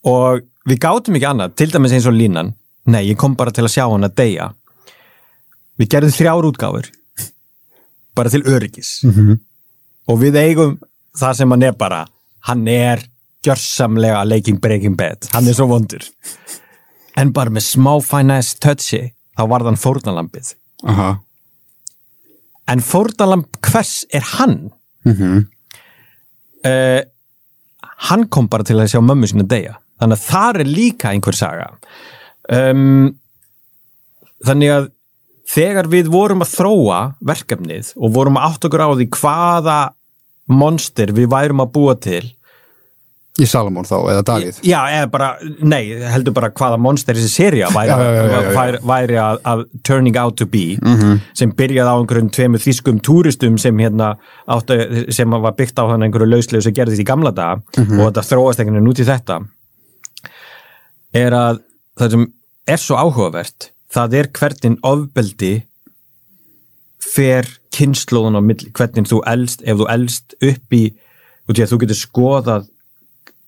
[0.07, 2.53] og við gátum ekki annað, til dæmis eins og línan.
[2.89, 4.49] Nei, ég kom bara til að sjá hann að deyja.
[5.79, 6.89] Við gerðum þrjár útgáfur
[8.15, 9.01] bara til öryggis.
[9.03, 9.39] -hmm.
[10.07, 10.79] og við eigum
[11.15, 12.07] það sem hann er bara.
[12.39, 13.03] Hann er
[13.43, 16.03] gjörsamlega leiking breaking bad, hann er svo vondur.
[17.15, 20.55] En bara með smá finesse touchi, þá var þann fórnalampið
[20.87, 21.19] aha.
[22.69, 24.71] En fórnalamb hvers er hann?
[25.05, 25.47] mm
[26.67, 27.01] uh,
[28.09, 31.37] hann kom bara til að sjá mömmu sína deyja þannig að þar er líka einhver
[31.37, 31.69] saga.
[32.49, 33.11] Um,
[34.45, 34.89] þannig að
[35.49, 39.79] þegar við vorum að þróa verkefnið og vorum að átt okkur á því hvaða
[40.49, 42.25] monster við værum að búa til.
[43.39, 44.57] Í Salamón þá, eða Davíð?
[44.67, 45.27] Já, eða bara,
[45.63, 47.93] nei, heldur bara hvaða monster þessi seria væri,
[48.57, 50.73] væri, væri að, að turning out to be
[51.37, 54.09] sem byrjaði á einhverjum tveimur þýskum túristum sem hérna
[54.49, 54.75] áttu,
[55.15, 58.59] sem var byggt á hann einhverju lauslegu sem gerðist í gamla daga og þetta þróast
[58.59, 59.39] einhvern veginn út í þetta
[61.15, 61.61] er að
[61.99, 62.25] það sem
[62.69, 65.53] er svo áhugavert það er hvernig ofbeldi
[66.99, 70.83] fer kynnslóðun á milli, hvernig þú elst ef þú elst upp í
[71.49, 72.67] að þú getur skoðað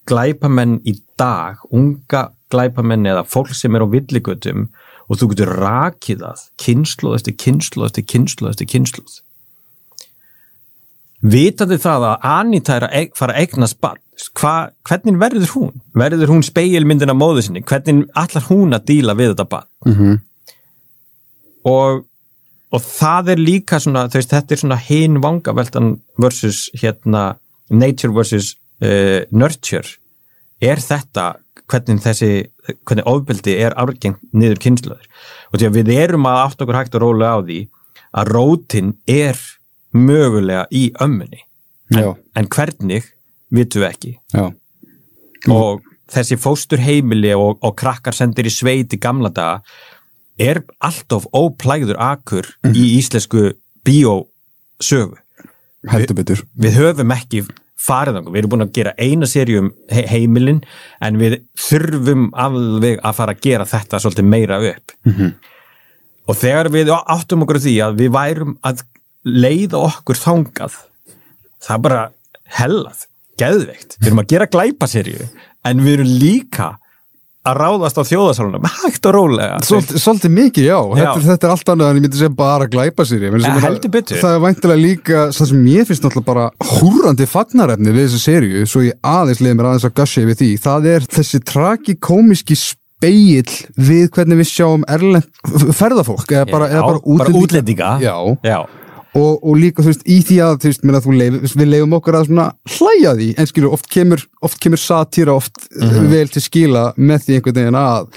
[0.09, 4.69] glæpamenn í dag, unga glæpamenn eða fólk sem er á villigötum
[5.07, 9.19] og þú getur rakið það kynnslóð eftir kynnslóð eftir kynnslóð eftir kynnslóð
[11.21, 14.01] vitandi það að Anita er að fara að eignast barn
[14.37, 14.53] hva,
[14.85, 15.73] hvernig verður hún?
[15.97, 17.63] verður hún speilmyndin af móðu sinni?
[17.65, 19.69] hvernig allar hún að díla við þetta barn?
[19.85, 20.17] Mhm.
[21.69, 22.03] og,
[22.71, 27.35] og það er líka svona, veist, þetta er svona hinn vangaveltan versus hérna
[27.69, 29.97] nature versus uh, nurture
[30.61, 31.35] er þetta
[31.71, 32.31] hvernig þessi,
[32.83, 35.07] hvernig ofbeldi er árgengt niður kynnslöður
[35.51, 37.59] og því að við erum að átt okkur hægt og rólega á því
[38.11, 39.39] að rótin er
[39.93, 41.43] mögulega í ömmunni.
[41.91, 43.09] Já, en hvernig
[43.51, 44.11] vitum við ekki.
[44.33, 44.45] Já,
[45.51, 49.61] og þessi fóstur heimili og, og krakkar sendir í sveit í gamla daga
[50.41, 53.51] er alltof óplægður akur í íslensku
[53.85, 55.19] bíósögu.
[55.81, 56.43] Betur.
[56.53, 57.39] við höfum ekki
[57.81, 60.59] farið við erum búin að gera eina serju um he heimilin
[61.01, 64.93] en við þurfum alveg að fara að gera þetta svolítið meira upp.
[65.05, 65.31] Mhm.
[66.29, 68.83] og þegar við áttum okkur því að við værum að
[69.27, 70.77] leiða okkur þangað
[71.61, 72.03] það er bara
[72.57, 73.07] hellað,
[73.41, 75.27] geðveikt við erum að gera glæpaserju
[75.69, 76.71] en við erum líka
[77.41, 80.77] að ráðast á þjóðasálunum hægt og rólega Svolítið, svolítið mikið, já.
[80.91, 81.23] Þetta, Já.
[81.25, 83.37] þetta er allt annað en ég myndi segja bara glæpa sér ég.
[83.95, 84.19] Betur.
[84.21, 86.43] Það er væntilega líka, það sem mér finnst náttúrulega bara
[86.75, 90.51] húrandi fagnarefni við þessu serju, svo ég aðeins leiði mér aðeins að gusja yfir því.
[90.67, 93.57] Það er þessi tragikómiski speill
[93.89, 97.91] við hvernig við sjáum erlend ferðafólk, eða bara, Já, eða bara, bara útlendinga.
[98.05, 98.59] Já, Já,
[99.15, 101.97] og, og líka þú veist, í því að þú veist, meina, þú leif, við leifum
[101.97, 102.45] okkur að svona
[102.77, 106.07] hlæja því, en skilur, oft kemur, oft kemur satýra oft Mhm.
[106.11, 108.07] vel til skila með því einhvern veginn að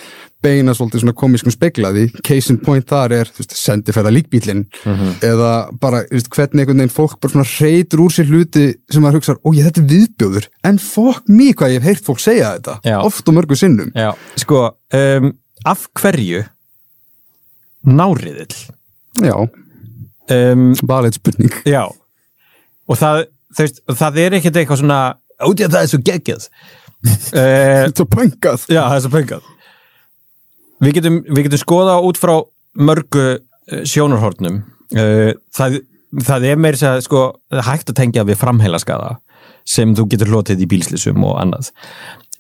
[0.45, 5.15] beina svolítið svona komískum speklaði case in point þar er, þú veist, sendiferða líkbílinn Mhm.
[5.25, 9.03] eða bara, þú veist, hvernig einhvern veginn fólk bara svona reytur úr sér hluti sem
[9.03, 10.49] maður hugsa, ó ég, þetta er viðbjóður.
[10.65, 12.79] En fuck me hvað ég hef heyrt fólk segja þetta.
[12.85, 13.01] Já.
[13.03, 13.91] oft og mörgu sinnum.
[13.97, 15.33] Já, sko um,
[15.65, 16.45] af hverju
[17.85, 18.55] náriðill
[19.21, 19.35] já,
[20.33, 21.53] um, bara eitt spurning.
[21.69, 21.85] Já.
[22.89, 25.01] Og það, þú veist, það er ekkert eitthvað svona
[25.45, 26.49] í að það er svo geggjað.
[27.35, 29.49] Þetta er pöngað Já, það er svo pöngað
[30.81, 32.33] Við getum, við getum skoða út frá
[32.81, 34.63] mörgu uh, sjónarhornum.
[34.93, 35.79] Uh, það,
[36.27, 39.15] það er meira sér sko, það hægt að tengja við framheila skada
[39.69, 41.71] sem þú getur hlotið í bílslýsum og annað.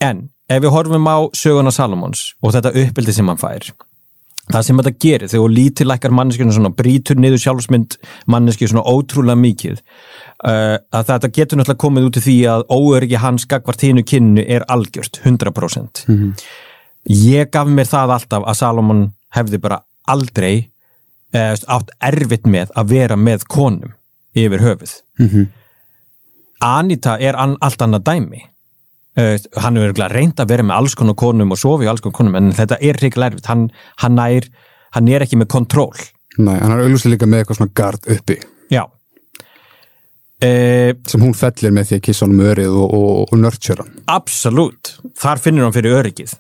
[0.04, 3.70] En ef við horfum á söguna Salomons og þetta uppbyldi sem hann fær
[4.52, 7.96] það sem þetta gerir þegar lítilækkar manneskjuna svona brítur niður sjálfsmynd
[8.30, 13.22] manneskju svona ótrúlega mikið uh, að þetta getur náttúrulega komið út í því að óöryggi
[13.22, 16.04] hans gagvart hínu kynnu er algjört 100%
[17.10, 19.04] ég gaf mér það alltaf að Salomon
[19.34, 20.70] hefði bara aldrei
[21.34, 23.94] eh, átt erfitt með að vera með konum
[24.34, 24.96] yfir höfuð.
[26.64, 28.42] Anita er an, allt annað dæmi
[29.20, 32.18] uh, hann er reynd að vera með alls konar konum og sofi á alls konar
[32.18, 33.50] konum en þetta er hrikalega erfitt.
[33.50, 33.68] Hann,
[34.02, 34.48] hann, er,
[34.96, 35.94] hann er ekki með kontról.
[36.38, 38.38] Nei, hann er auðvitað líka með eitthvað svona gard uppi.
[38.72, 38.84] Já.
[40.44, 44.00] Uh, sem hún fellir með því að kissa honum örið og, og, og nurture hann.
[44.12, 46.34] Absolutt, þar finnur hann fyrir öryggið.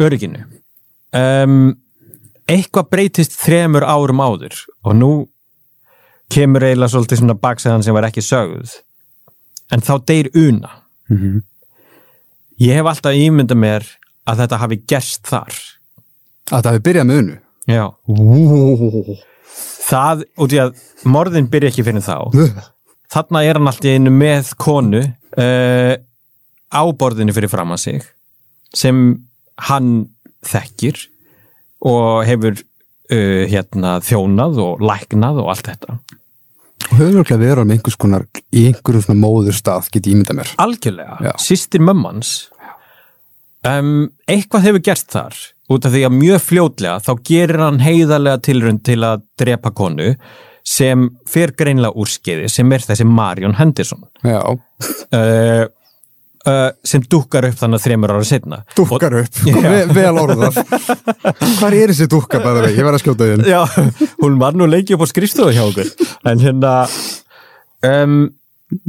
[0.00, 0.42] Örygginu.
[1.16, 1.60] Um,
[2.50, 5.12] eitthvað breytist þremur árum áður og nú
[6.30, 8.76] kemur eiginlega svolítið svona baksæðan sem var ekki sögð.
[9.70, 10.74] En þá deyr una.
[11.10, 11.40] Mhm.
[12.60, 13.86] Ég hef alltaf ímyndað mér
[14.28, 15.56] að þetta hafi gerst þar.
[16.50, 17.38] Að það hefði byrjað með unnu
[17.70, 19.16] já, Ó,
[19.90, 22.16] það, út í að morðin byrja ekki fyrir þá.
[23.10, 25.94] Þarna er hann alltaf einu með konu uh,
[26.70, 28.08] á borðinu fyrir fram að sig
[28.76, 29.00] sem
[29.66, 29.90] hann
[30.46, 31.00] þekkir
[31.86, 35.98] og hefur uh, hérna þjónað og læknað og allt þetta.
[36.90, 38.24] Og höfður okkur verið með einhvers konar
[38.56, 40.54] í einhverjum svona móður stað get ég ímyndað mér.
[40.62, 41.32] Algjörlega, Já.
[41.42, 42.49] sýstir mömmans
[43.68, 45.40] um, eitthvað hefur gerst þar.
[45.70, 50.14] Út af því að mjög fljótlega þá gerir hann heiðarlega tilrönd til að drepa konu
[50.66, 54.02] sem fer greinlega úr skeiði sem er þessi Marion Henderson.
[54.26, 55.68] Uh,
[56.46, 59.40] uh, sem dukkar upp þannig þreymur ára setna dúkkar upp.
[59.46, 60.60] Ve, vel orðað
[61.60, 63.62] hvað er þessi dúkka bæður vegi, ég verð að skjóta því Já,
[64.24, 65.90] hún var nú lengi upp á skrifstofu hjá okkur.
[66.30, 66.74] En hérna
[67.86, 68.20] um,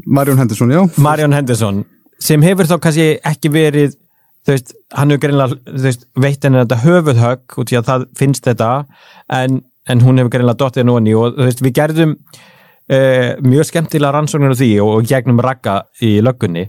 [0.06, 0.84] Marjón Henderson, já.
[1.02, 1.84] Marion Henderson
[2.22, 3.98] sem hefur þá kannski ekki verið
[4.46, 8.06] þú veist, hann hefur greinlega þú veist, veitt henni þetta höfuðhögg út í að það
[8.18, 8.70] finnst þetta
[9.38, 14.16] en, en hún hefur greinlega dottið henni og þú veist, við gerðum uh, mjög skemmtilega
[14.18, 16.66] rannsóknir á því og, og gegnum rakka í löggunni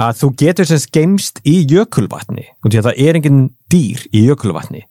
[0.00, 3.40] að þú getur sem geimst í jökulvatni út í að það er engin
[3.74, 4.84] dýr í jökulvatni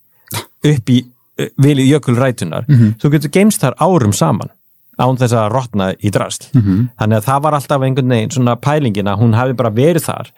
[0.68, 1.00] upp í
[1.40, 2.68] uh, vilið jökulrætunar
[3.00, 4.52] þú getur geimst þar árum saman
[5.00, 6.90] án þess að rotna í drast Mhm.
[7.00, 10.32] þannig að það var alltaf einhvern veginn svona pælingin að hún hafi bara verið þar.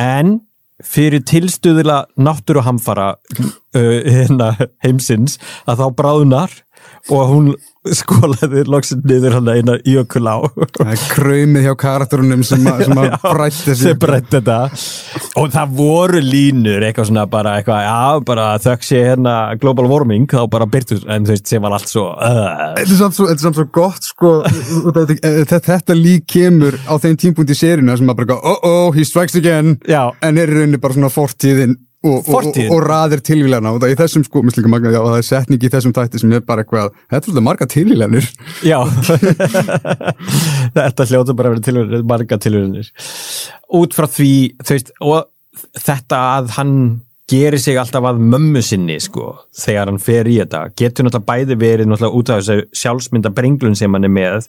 [0.00, 0.38] En
[0.84, 4.52] fyrir tilstuðila náttúruhamfara uh, hérna,
[4.84, 6.54] heimsins að þá bráðunar
[7.10, 7.50] og hún
[8.00, 10.36] skólaði loksinn niður hann eina jökul á
[10.78, 13.16] Það er kraumið hjá karakterunum sem, að- sem að
[14.02, 14.58] breytti þetta.
[15.38, 20.28] Og það voru línur eitthvað svona bara eitthvað, já bara þökk sé hérna global warming
[20.30, 22.44] þá bara byrtu en þú veist sem var allt svo uh,
[22.78, 27.18] Þetta er samt svo, er svo gott sko, af þetta, þetta, lík kemur á þeim
[27.20, 29.76] tímpunkt í seríuna sem að bara oh oh, he strikes again.
[29.88, 33.72] Já, en er rauninni bara svona fortíðin og, og, og, og raðir tilvílana.
[33.74, 36.36] Og það er þessum sko, mislinga magna, já, það er setning í þessum þætti sem
[36.36, 38.28] er bara eitthvað, þetta er svolítið marga tilvílanir.
[38.66, 38.78] Já.
[40.78, 42.92] Þetta hljóta bara að vera tilhörunir marga tilhörunir
[43.78, 44.32] út frá því,
[44.62, 46.74] þú veist, og þetta að hann
[47.28, 51.58] gerir sig alltaf að mömmu sinni sko, þegar hann fer í þetta getur náttúrulega bæði
[51.60, 54.48] verið náttúrulega út af þessu sjálfsmynda brenglun sem hann er með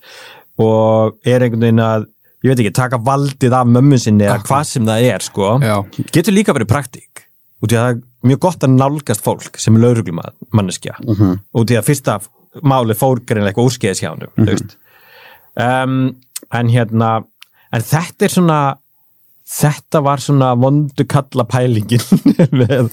[0.60, 2.08] og er einhvern veginn að
[2.46, 5.50] ég veit ekki, taka valdið af mömmu sinni eða hvað sem það er sko.
[5.60, 5.76] Já.
[6.16, 7.26] getur líka verið praktík
[7.60, 10.22] út í að það er mjög gott að nálgast fólk sem er lauruglum
[10.56, 10.98] manneskja.
[11.06, 11.39] Uh -huh.
[11.54, 12.19] út í að fyrsta
[12.65, 14.60] máli fór greinlega eitthvað úrskeiðis hjá hann uh
[15.60, 16.15] um,
[16.54, 17.24] en hérna
[17.74, 18.60] en þetta er svona
[19.50, 22.04] þetta var svona vondu kalla pælingin
[22.60, 22.91] með,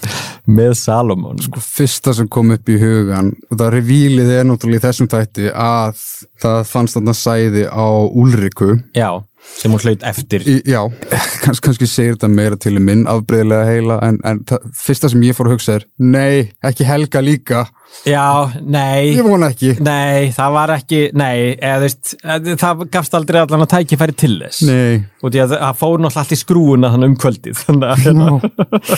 [0.49, 4.85] með Salomon sko fyrsta sem kom upp í hugan og það revílið er náttúrulega í
[4.87, 6.01] þessum þætti að
[6.41, 9.11] það fannst þarna sæði á Úlriku já,
[9.57, 10.43] sem hún hlaut eftir.
[10.47, 10.81] Í, já,
[11.43, 15.37] Kans, kannski segir þetta meira til minn afbreyðilega heila en, en það, fyrsta sem ég
[15.37, 17.65] fór að hugsa er nei, ekki Helga líka.
[18.05, 19.15] Já, nei.
[19.15, 19.71] Ég vona ekki.
[19.81, 22.13] Nei, það var ekki, nei, eða veist,
[22.59, 24.65] það gafst aldrei allan að tækifæri til þess.
[24.67, 28.03] nei, Og því að það fór náttúrulega allt í skrúuna þannig um kvöldið, þannig að
[28.05, 28.29] hérna,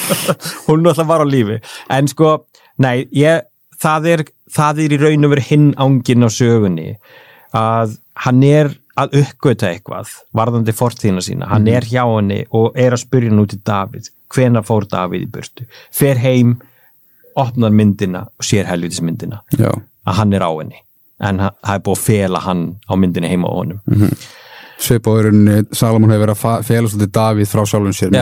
[0.65, 1.61] hún náttúrulega var á lífi.
[1.95, 2.33] En sko,
[2.81, 3.45] nei, ég,
[3.79, 4.25] það er,
[4.57, 6.91] það er í raun og veru hinn ángin á sögunni
[7.55, 12.95] að hann er að uppgöta eitthvað varðandi fortíðina sína, hann er hjá henni og er
[12.95, 14.11] að spyrja nú til Davíð.
[14.29, 16.57] Hvena fór Davíð í burtu, fer heim
[17.39, 19.71] opnar myndina og sér helvitismyndina já,
[20.05, 20.83] að hann er á henni.
[21.19, 24.11] En það er búið að fela hann á myndinni heima á honum.
[24.79, 28.13] Sveipaðurinn Salomon hefur verið að fela svolítið Davíð frá sjálfum sér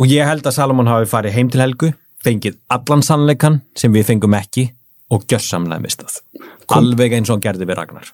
[0.00, 1.92] og ég held að Salomon hafi farið heim til Helgu
[2.24, 4.70] fengið allan sannleikan sem við fengum ekki
[5.12, 6.22] og gjörsamlega mistað.
[6.72, 8.12] Alveg eins og hann gerði við Ragnar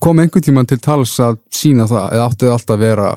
[0.00, 3.10] kom einhvern tímann til tals að sína það eða það alltaf að vera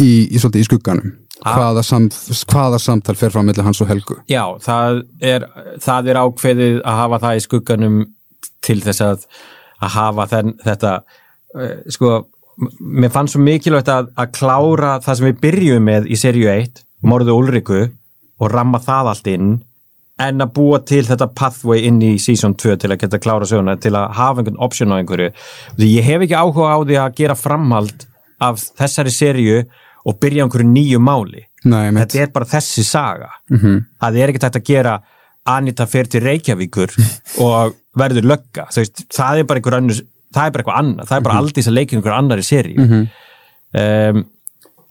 [0.00, 1.14] í, í í skugganum.
[1.36, 2.14] Hvaða, samt,
[2.48, 4.16] hvaða samtal fer fram millir hans og Helgu?
[4.30, 5.44] Já, það er,
[5.84, 7.98] það er ákveðið að hafa það í skugganum
[8.64, 9.26] til þess að,
[9.84, 12.14] að hafa þenn, þetta uh, sko,
[12.80, 16.82] mér fannst svo mikilvægt að, að klára það sem við byrjum með í seríu 1,
[17.06, 19.52] Morðu Ulriku og ramma það allt inn
[20.22, 23.76] en að búa til þetta pathway inn í season 2 til að geta klára söguna
[23.80, 25.32] til að hafa einhvern option á einhverju.
[25.76, 28.06] Því ég hef ekki áhuga á því að gera framhald
[28.40, 29.60] af þessari seríu
[30.06, 31.44] og byrja einhverju nýju máli.
[31.66, 33.30] Nei, þetta er bara þessi saga.
[33.50, 33.84] -hmm.
[34.00, 35.00] það er ekki tægt að gera
[35.46, 36.90] Anita fer til Reykjavíkur
[37.44, 38.66] og verður lögga.
[38.72, 40.02] Það er bara einhver annars
[40.36, 42.74] það er bara eitthvað annað, það er bara aldrei að leika einhver annar í séri
[42.76, 43.04] mm
[43.76, 44.24] um,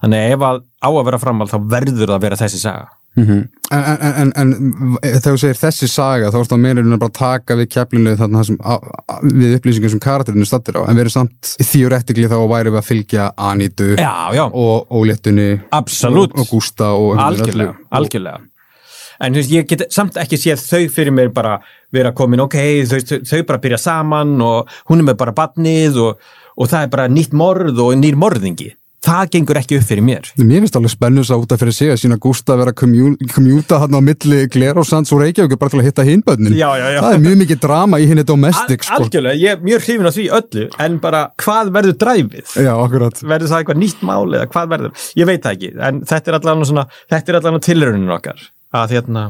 [0.03, 2.89] þannig að ef að á að vera framhald þá verður það að vera þessi saga
[3.15, 4.53] en, en, en, en
[5.01, 8.15] þegar þú segir þessi saga þá er það meira en að bara taka við keflinu
[8.19, 12.29] þarna sem, á, á, við upplýsingum sem karakterinu stattir á, en við erum samt þjórættikli
[12.31, 17.77] þá væri við að fylgja Anitu já, já, og Óléttunni og, og Gústa og algjörlega,
[17.89, 18.43] algjörlega.
[19.23, 21.59] En þú veist, ég get samt ekki séð þau fyrir mér bara
[21.95, 22.57] vera komin, ok,
[22.89, 26.25] þau, þau, þau bara byrja saman og hún er með bara badnið og,
[26.59, 28.73] og það er bara nýtt morð og nýr morðingi
[29.05, 30.29] það gengur ekki upp fyrir mér.
[30.39, 32.79] Mér finnst alveg spennus að út af fyrir sig að sína Gústa vera að
[33.35, 36.99] komjúta hann á milli Glerósands og Reykjavík bara til að hitta hinbönnin Já, já, já.
[37.03, 39.03] það er mjög mikið drama í henni domestic Al sko.
[39.05, 42.55] algjörlega, ég er mjög hrifin á því öllu en bara hvað verður dræfið?
[42.65, 45.07] Já, verður það eitthvað nýtt mál eða hvað verður?
[45.21, 48.95] Ég veit það ekki, en þetta er allan svona þetta er allan tilraunin okkar að
[48.97, 49.27] hérna,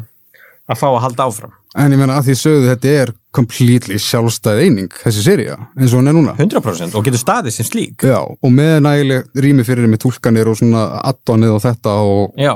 [0.71, 1.56] að fá að halda áfram.
[1.75, 5.99] En ég meina að því sögðu þetta er completely sjálfstæð eining, þessi seria eins og
[5.99, 6.36] hann er núna.
[6.39, 8.06] 100% og getur staðið sem slík.
[8.08, 12.54] Já, og með nægileg rými fyrir með túlkanir og svona addonið og þetta og Já,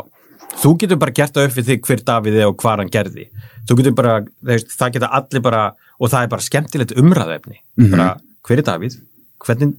[0.64, 3.28] þú getur bara gert það upp við þig hver Davíð er og hvað hann gerði.
[3.68, 4.16] Þú getur bara,
[4.48, 5.66] það geta allir bara
[6.00, 7.60] og það er bara skemmtilegt umræðefni
[7.92, 8.10] bara,
[8.48, 8.98] hver er Davíð?
[9.44, 9.76] Hvernig,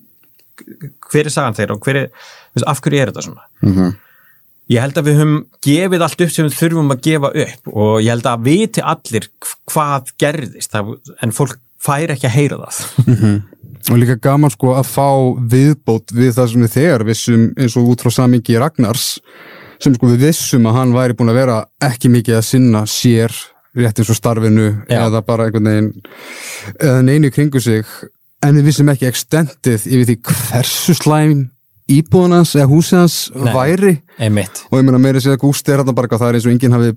[1.09, 2.07] hver er sagan þeirra og hver er,
[2.68, 3.90] af hverju er þetta svona
[4.70, 7.94] ég held að við höfum gefið allt upp sem við þurfum að gefa upp og
[8.04, 9.30] ég held að viti allir
[9.70, 13.40] hvað gerðist en fólk fær ekki að heyra það.
[13.90, 15.08] Og líka gaman sko að fá
[15.54, 19.06] viðbót við það sem við þegar vissum eins og út frá samingi Ragnars
[19.80, 21.56] sem sko við vissum að hann væri búin að vera
[21.88, 23.32] ekki mikið að sinna sér
[23.80, 25.06] rétt eins og starfinu Já.
[25.06, 25.90] eða bara einhvern veginn
[26.76, 27.88] eða neinu kringu sig.
[28.44, 31.48] En við vissum ekki extendið yfir því hversu slæm
[31.91, 32.68] íbúðunans eða
[33.45, 33.53] Nei.
[33.55, 36.47] væri einmitt, og ég meina meira segja að Gústi er þarna bara það er eins
[36.47, 36.91] og enginn hafi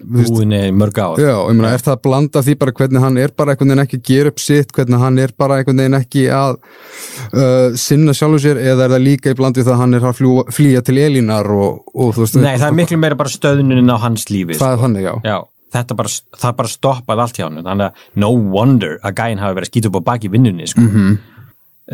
[0.58, 3.34] er mörg ár Já, ég meina, er það að blanda því bara hvernig hann er
[3.36, 6.26] bara einhvern veginn ekki að gera upp sitt, hvernig hann er bara einhvern veginn ekki
[6.34, 10.08] að uh, sinna sjálfur sér eða er það líka í blandið það að hann er
[10.10, 13.34] að fljúa, flýja til Elínar og, og þú veist Nei, það er miklu meira bara
[13.34, 15.14] stöðnunin á hans lífi það er þannig, já.
[15.24, 15.38] Já,
[15.78, 19.60] þetta bara, það bara stoppaði allt hjá hann þannig að no wonder að gæinn hafi
[19.60, 20.84] verið að skýta upp á baki vinnunni sko.
[20.86, 21.14] Mhm.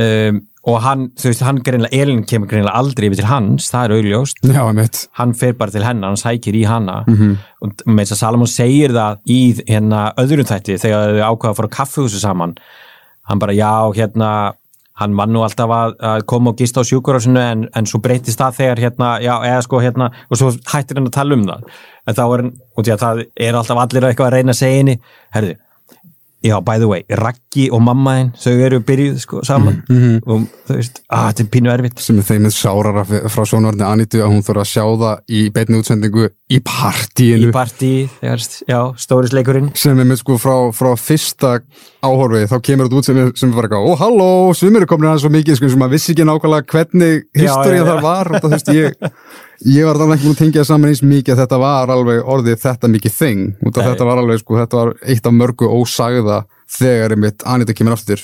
[0.06, 3.86] um, og hann, þú veist, hann greinlega, Elin kemur greinlega aldrei yfir til hans, það
[3.88, 4.42] er augljóst.
[4.46, 4.62] Já,
[5.20, 7.04] hann fer bara til hennar, hann sækir í hana.
[7.08, 7.38] Mhm.
[7.60, 11.58] og með þess að Salomon segir það í hérna öðrum þætti þegar þau ákvaða að
[11.58, 12.56] fara á kaffehúsu saman.
[13.28, 14.30] Hann bara, já, hérna
[15.00, 18.40] hann var nú alltaf að, að koma og gista á sjúkurásinu en, en svo breytist
[18.40, 21.64] það þegar hérna, já, eða sko hérna og svo hættir hann að tala um það.
[22.08, 24.56] En þá er hann, og því að það er alltaf allir að eitthvað að reyna
[24.56, 24.98] að segja henni,
[25.36, 25.56] herðu
[26.44, 29.82] já, by the way, Raggi og mamma henn þau eru byrjuð sko saman.
[29.90, 30.22] Mhm.
[30.26, 32.00] og þú veist, að þetta er pínu erfitt.
[32.00, 35.42] Sem er þeim með sárara frá sjónvarni Anitu að hún þurfa að sjá það í
[35.56, 37.50] beinni útsendingu í partíinu.
[37.50, 41.60] Í partí, já, stórisleikurinn sem er með sko frá, frá fyrsta
[42.06, 45.10] áhorfi, þá kemur þetta út sem sem er bara eitthvað, ó halló, sumir er komin
[45.10, 48.30] aðeins svo mikið sko, sem maður vissi ekki nákvæmlega hvernig historið þar var.
[48.30, 49.18] Og það, þú veist, ég,
[49.76, 52.92] ég var þannig ekki að tengja saman eins mikið að þetta var alveg orðið þetta
[52.96, 56.40] mikið þing, út af þetta var alveg sko, þetta var eitt af mörgu ósagða
[56.80, 58.24] þegar einmitt Anita kemur aftur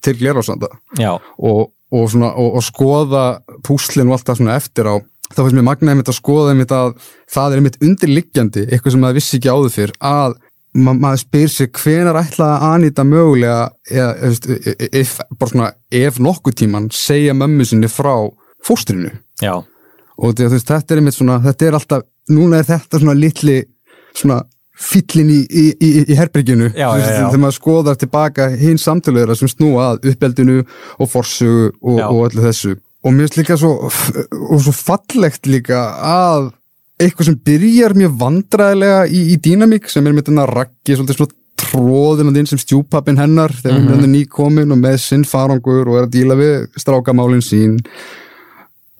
[0.00, 0.70] til Glerásanda
[1.02, 3.24] og, og, svona, og, og skoða
[3.66, 4.94] púslinn og allt það svona eftir á
[5.30, 6.94] þá finnst mér magnaði mitt að skoða einmitt að
[7.30, 10.38] það er einmitt undirliggjandi, eitthvað sem maður vissi ekki áður fyrr, að
[10.74, 13.70] ma maður spyr sig hvenar ætlaði að Anita mögulega
[14.20, 18.14] veist, e- e- ef, svona, ef nokkuð tíman segja mömmu sinni frá
[18.66, 19.10] fóstrinu?
[19.42, 19.56] Já,
[20.20, 23.58] og því veist, þetta er einmitt svona, þetta er alltaf núna er þetta svona litli
[24.14, 24.42] svona
[24.80, 26.16] fyllin í, í, í, í
[27.10, 27.16] já.
[27.26, 32.46] þegar maður skoðar tilbaka hinn samtöluðra sem snúa að uppeldinu og forsögu og, og öllu
[32.46, 32.78] þessu.
[33.04, 36.50] Og mér finnst líka svo og svo fallegt líka að
[37.00, 41.36] eitthvað sem byrjar mjög vandræðilega í, í dýnamík sem er með þennan raggi svolítið svona
[41.60, 43.88] tróðin inn sem stjúpappin hennar þegar Mhm.
[43.92, 47.78] hún er nýkomin og með sinn farangur og er að díla við strákamálin sín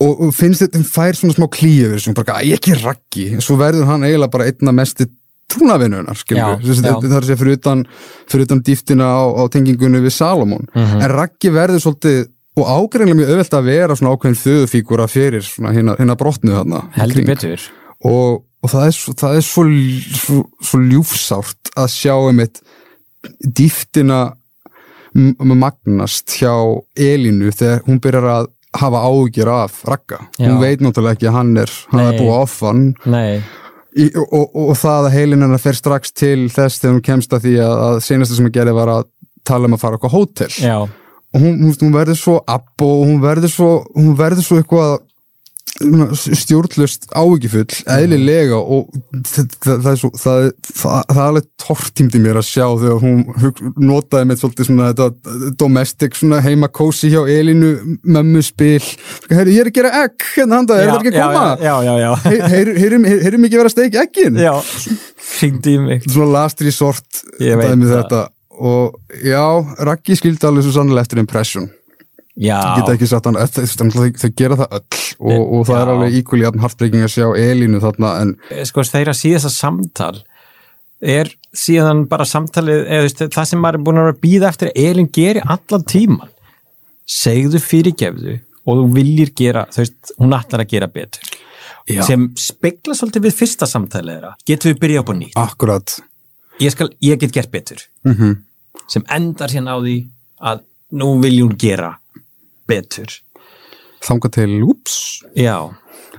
[0.00, 3.56] og, og finnst þetta, hún fær svona smá klíu sem bara, "Æ, ekki raggi svo
[3.56, 5.06] verður hann eiginlega bara einna mesti
[5.50, 6.56] trúnavinnunar, já.
[6.62, 7.84] það er að segja fyrir utan,
[8.30, 11.00] fyrir utan dýftina á, á tengingunni við Salomon Mhm.
[11.02, 12.26] en raggi verður svolítið
[12.56, 16.80] og ágreinlega mjög auðvelt að vera svona ákveðin þöðufígura fyrir svona hérna, hérna brotnu þarna
[16.90, 17.60] í heldur betur
[18.06, 19.64] og, og það er, það er svo,
[20.20, 22.62] svo, svo ljúfsárt að sjá um eitt
[23.44, 24.20] dýftina
[25.12, 26.54] magnast hjá
[26.96, 29.80] Elínu þegar hún byrjar að hafa ágjur af.
[29.82, 30.20] Já.
[30.38, 32.20] Hún veit náttúrulega ekki að hann er, hann er Nei.
[32.20, 33.40] búið hann nei,
[33.96, 37.34] í, og, og, og það að heilin hennar fer strax til þess þegar hún kemst
[37.34, 39.06] að því að, að senasta sem hún gerði var að
[39.46, 42.84] tala um að fara á eitthvað hótel já, og hún, hún, hún verður svo app
[42.86, 44.96] og hún verður svo, hún verður svo eitthvað
[45.80, 48.90] stjórnlust áhyggjufull, eðlilega og
[49.24, 53.22] það, er svo það, það, það er alveg tortímdi mér að sjá þegar hún
[53.88, 57.70] notaði með svolítið svona þetta domestic svona heima kósi hjá Elínu
[58.04, 58.82] mömmu spil,
[59.30, 61.46] herri ég er að gera egg hérna handa, er það ekki að koma?
[61.60, 62.10] já, já, já, já.
[62.26, 64.40] Hey, heyrum heyrum- heyrum ekki vera að steikja eggin?
[64.40, 64.52] já,
[65.38, 68.26] hringdi í mig svona last resort þetta
[68.60, 69.40] og já,
[69.88, 71.70] Raggi skildi alveg svo sannlega eftir impression
[72.36, 74.84] já, geta ekki sagt hann, þau, gera það öll
[75.18, 75.92] og, og það er Já.
[75.94, 78.34] alveg íkvöli jafn hartbreyking að sjá Elínu þarna en
[78.68, 80.14] sko þeirra síðasta samtal
[81.00, 84.82] er síðan bara samtalið eða, það sem maður er búin að að býða eftir að
[84.84, 86.34] Elin geri allan tíman
[87.10, 88.36] segðu fyrirgefðu
[88.68, 91.32] og þú viljir gera, þú veist, hún ætlar að gera betur.
[91.90, 92.04] Já.
[92.06, 94.28] sem spegla svolítið við fyrsta samtalið þeirra.
[94.46, 95.38] Getum við byrjað upp á nýtt?
[95.40, 95.94] Akkurat
[96.60, 97.82] ég, skal, ég get gert betur.
[98.06, 98.14] Mm
[98.90, 99.96] sem endar hérna á því
[100.42, 100.62] að
[100.98, 101.99] nú viljum gera
[102.70, 103.18] betur.
[104.00, 104.52] Þanga til,
[105.36, 105.56] já,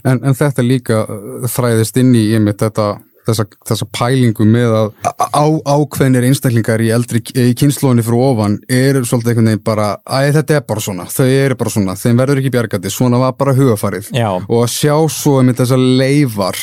[0.06, 2.92] en, en þetta líka uh, þræðist inn í einmitt þetta
[3.28, 5.46] þessa, þessa pælingu með að á,
[5.76, 10.58] ákveðnir einstaklingar í eldri í kynnslóðinni fyrir ofan eru svolítið einhvern veginn bara, æ þetta
[10.58, 14.12] er bara svona þau eru bara svona, þeim verður ekki bjargandi svona var bara hugafarið
[14.16, 16.60] já, og að sjá svo einmitt þessar leifar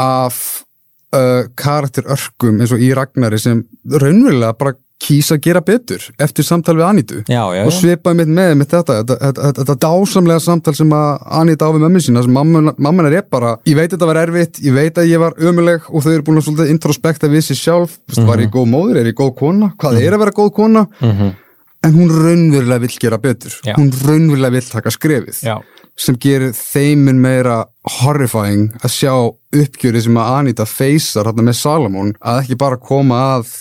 [0.00, 0.38] af
[1.16, 6.76] uh, karakterörkum eins og í Ragnari sem raunverulega bara kýsa að gera betur eftir samtal
[6.78, 10.74] við Anitu já, já, og svipaði mitt með mitt þetta þetta, þetta, þetta, dásamlega samtal
[10.78, 14.20] sem að Anita á við mömmu sína sem mamman er bara ég veit þetta var
[14.22, 17.60] erfitt, ég veit að ég var ömuleg og þau eru búin að introspekta við sér
[17.60, 17.98] sjálf.
[17.98, 18.28] Mm -hmm.
[18.28, 19.72] var ég góð móður, er ég góð kona?
[19.78, 20.86] Hvað er að vera góð kona?
[21.00, 21.32] Mhm.
[21.82, 23.50] en hún raunverulega vill gera betur.
[23.66, 23.74] Já.
[23.74, 25.42] hún raunverulega vill taka skrefið.
[25.42, 25.56] Já,
[25.98, 27.62] sem gerir þeimin meira
[27.98, 33.20] horrifying að sjá uppgjöri sem að Anita feysar hérna með Salomón að ekki bara koma
[33.36, 33.52] að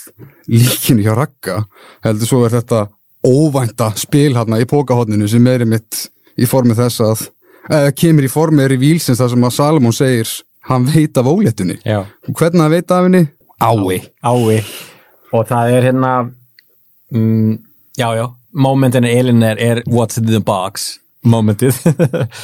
[0.51, 1.61] líkinu hjá Ragga
[2.05, 2.85] heldur svo er þetta
[3.27, 6.07] óvænta spil hérna í pókahotninu sem er einmitt
[6.39, 7.27] í formi þess að
[7.69, 10.31] eða kemur í formi revílsins þar sem að Salomon segir
[10.69, 11.77] hann veit af óléttunni.
[11.83, 13.25] Hvernig hann veit af henni?
[13.61, 14.01] Ái.
[14.25, 14.61] Ái.
[15.31, 16.11] Og það er hérna
[17.11, 17.59] mm,
[17.97, 21.77] já, já, momentin Elin er, er what's in the box momentið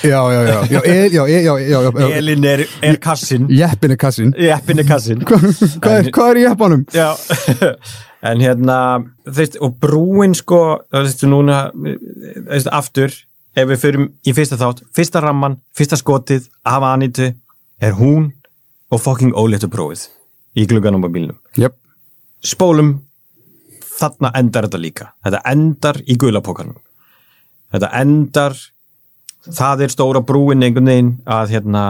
[0.06, 2.10] Já, já, já, já, el, já, já, já, já, já.
[2.18, 6.44] Elin er, er kassin Jeppin er kassin Jeppin er kassin Hvað er, hvað er í
[6.46, 6.84] jeppanum?
[6.94, 7.08] Já,
[8.30, 8.78] en hérna
[9.26, 10.62] þú veist, og brúin sko
[10.92, 13.18] þú veist, núna þú veist, aftur,
[13.58, 17.32] ef við förum í fyrsta þátt fyrsta ramman, fyrsta skotið af Anitu,
[17.82, 18.32] er hún
[18.94, 20.08] og fucking óléttu bróið
[20.58, 21.38] í glugganum á bílnum.
[21.58, 21.76] Jöp,
[22.46, 22.96] Spólum
[23.98, 25.08] þarna endar þetta líka.
[25.26, 26.78] Þetta endar í gulapókanum.
[27.74, 28.56] Þetta endar
[29.48, 31.84] það er stóra brúin einhvern veginn að hérna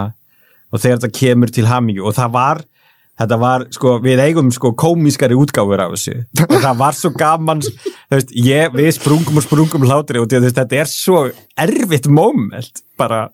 [0.68, 2.04] og þegar þetta kemur til hamingju.
[2.06, 2.62] Og það var
[3.18, 6.16] þetta var, sko, við eigum sko komískari útgáfur af þessu.
[6.46, 7.62] Og það var svo gaman,
[8.12, 11.24] veist, ég við sprungum og sprungum hlátri og veist, þetta er svo
[11.58, 12.84] erfitt moment.
[13.00, 13.24] Bara,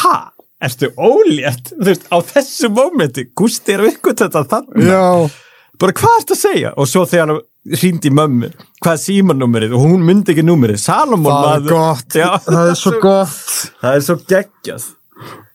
[0.00, 0.16] ha,
[0.62, 5.06] ertu ólétt, veist, á þessu momenti, Gústi er aukvöld þetta þannig já.
[5.82, 6.74] Bara hvað ertu að segja?
[6.78, 7.38] Og svo þegar
[8.08, 8.48] í mömmu.
[8.82, 9.74] Hvað er símanúmerið?
[9.76, 10.80] Og hún myndi ekki númerið.
[10.82, 11.70] Salomon Það er maður.
[11.70, 13.44] gott, Já, það er svo gott.
[13.82, 14.88] Það er svo geggjað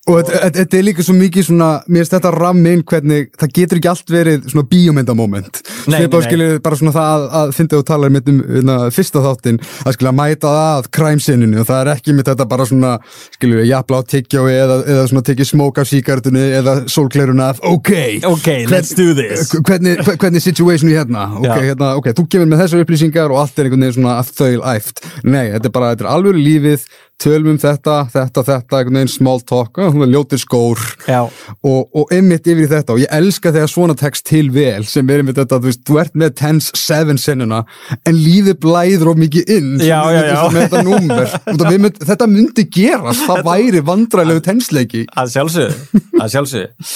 [0.07, 3.49] Og þetta- þetta þetta er líka svo mikið svona, mér finnst þetta rammin hvernig, það
[3.57, 5.61] getur ekki allt verið svona bíómyndamoment.
[5.87, 5.99] Nei.
[6.27, 7.85] skilur bara svona það að, að fyndið og
[8.15, 8.37] mitt um
[8.67, 12.47] na, fyrsta þáttinn, að skilja mæta það að kræmsinninu og það er ekki mitt þetta
[12.47, 12.93] bara svona,
[13.35, 17.59] skilur við, jafnla á tyggjói eða, eða svona tekið smók af síkartunni eða sólkleruna að,
[17.63, 17.91] ok,
[18.31, 21.59] ok, let's do this hvernig, hver- hvernig situationu hérna, ok, Já.
[21.73, 24.63] hérna, ok, þú kemur með þessar upplýsingar og allt er einhvern veginn svona að þaul
[24.75, 25.03] æft.
[25.27, 26.87] Nei, þetta er bara, þetta er alveg lífið,
[27.21, 30.81] tölum um þetta, þetta, þetta, einhvern veginn small talk, uh, ljótir skór.
[31.07, 35.09] Og, og einmitt yfir í þetta og ég elska þegar svona tekst til vel sem
[35.09, 37.63] er einmitt þetta, þú veist, þú ert með tense 7 sinnuna
[38.07, 40.41] en lífið blæður of mikið inn Já, já, já.
[40.53, 41.33] með þetta númer.
[41.77, 45.03] Mynd, þetta myndi gerast, það væri vandræðilegu tensleiki.
[45.17, 46.93] Að sjálfsögðu að sjálfsögðu.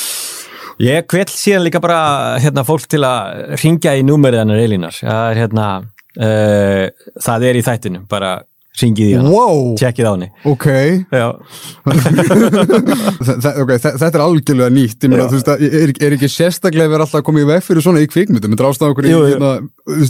[0.81, 2.01] Ég kvel síðan líka bara
[2.41, 4.95] hérna fólk til að ringja í númerið hennar Elínar.
[4.97, 5.67] Það er hérna
[6.17, 8.31] uh, það er í þættinu, bara
[8.79, 10.67] ringið í hana, wow, tjekkið á henni ok.
[13.61, 15.03] Okay, þetta er algjörlega nýtt.
[15.03, 17.61] Ég meina, þú veist, að, er, er ekki sérstaklega verið alltaf að koma í veg
[17.65, 18.51] fyrir svona í kvikmyndum?
[18.53, 19.51] Þetta er ástæðan okkur í hérna,
[19.97, 20.07] ég,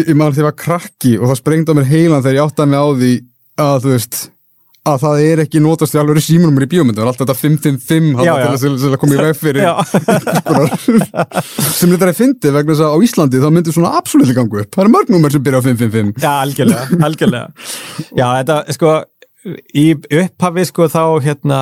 [0.00, 2.70] ég man þegar ég var krakki og það sprengdi á mér heilan þegar ég áttaði
[2.72, 3.12] mig á því
[3.66, 4.14] að þú veist
[4.86, 8.26] að það er ekki notast í alveg símanumur í bíómyndum það er alltaf þetta 555
[8.26, 8.34] Já, já.
[8.36, 9.62] til að, til að koma í veg fyrir
[11.78, 14.72] sem þetta er fyndið vegna þess að á Íslandi þá myndir svona absolutt gangu upp
[14.76, 17.46] það eru mörg númer sem byrja á 555 Já, algjörlega, algjörlega.
[18.16, 18.92] Já, þetta, sko,
[19.76, 21.60] í upphafi, sko, þá, hérna,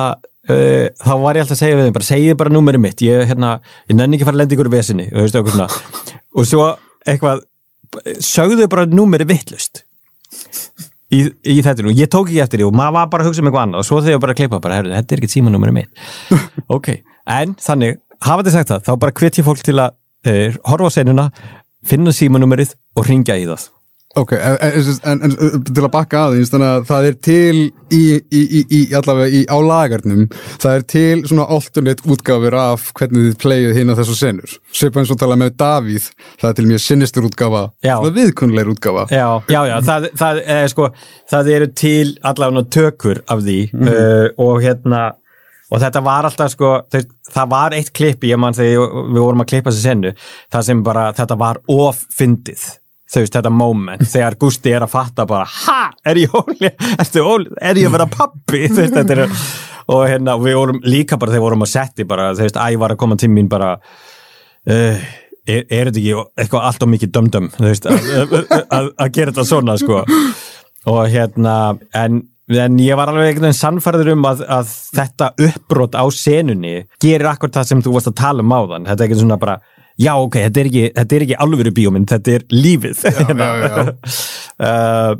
[0.49, 3.25] uh, þá var ég alltaf að segja við þeim, bara segið bara númerið mitt, ég,
[3.29, 3.55] hérna,
[3.89, 6.13] ég nenni ekki að fara að lenda ykkur í vesinni, og veistu, okkur svona.
[6.35, 6.69] Og svo,
[7.05, 7.43] eitthvað,
[8.25, 9.83] sögðu bara númerið vittlust
[11.13, 13.43] í, í þetta, og ég tók ekki eftir því og maður var bara að hugsa
[13.43, 15.77] um eitthvað annað og svo þegar ég bara klippa, bara, herru, þetta er ekki símanúmerið
[15.77, 16.03] mitt.
[16.77, 16.91] ok,
[17.37, 19.95] en þannig, hafa þið sagt það, þá bara hvet ég fólk til að
[20.29, 21.29] uh, horfa á senuna,
[21.85, 23.69] finna símanúmerið og ringja í það.
[24.15, 25.33] Ok, en, en,
[25.67, 27.55] til að bakka aðeins þannig að það er til
[27.91, 30.21] í, í, í, í allavega í, á lagarnum
[30.61, 34.53] það er til svona alternate útgáfur af hvernig þið playið hinn á þessu senur.
[34.71, 37.97] Svipað eins og tala með Davíð það er til mjög sinistur útgáfa Já.
[37.97, 39.03] svona viðkunnulegur útgáfa.
[39.11, 40.89] Já, já, já, það, það, er, sko,
[41.33, 45.03] það eru til allavega tökur af því uh, og hérna
[45.73, 47.05] og þetta var alltaf sko þeir,
[47.35, 50.15] það var eitt klippi, ég mann þegar við vorum að klippa þessu sennu,
[50.53, 52.67] það sem bara þetta var of-fyndið
[53.15, 56.71] þú veist, þetta moment, þegar Gusti er að fatta bara, ha, er ég óli?
[57.61, 59.37] Er ég að vera pappi þú veist, þetta er,
[59.95, 62.95] og hérna við vorum líka bara þegar vorum að setti bara, þú veist, æ var
[62.95, 65.05] að koma til mín bara uh,
[65.45, 69.77] er, er þetta ekki eitthvað allt og mikið dömdöm þú veist, að, gera þetta svona
[69.81, 70.03] sko.
[70.91, 71.55] Og hérna
[71.97, 72.19] en,
[72.53, 77.31] en ég var alveg einhvern veginn sannfærður um að, að þetta uppbrot á senunni gerir
[77.31, 78.85] akkur það sem þú varst að tala um áðan.
[78.89, 79.57] Þetta er ekki svona bara
[80.01, 83.05] já ok, þetta er ekki, þetta er ekki alvöru bíómynd, þetta er lífið.
[83.05, 83.85] Já, já.
[84.67, 85.13] uh,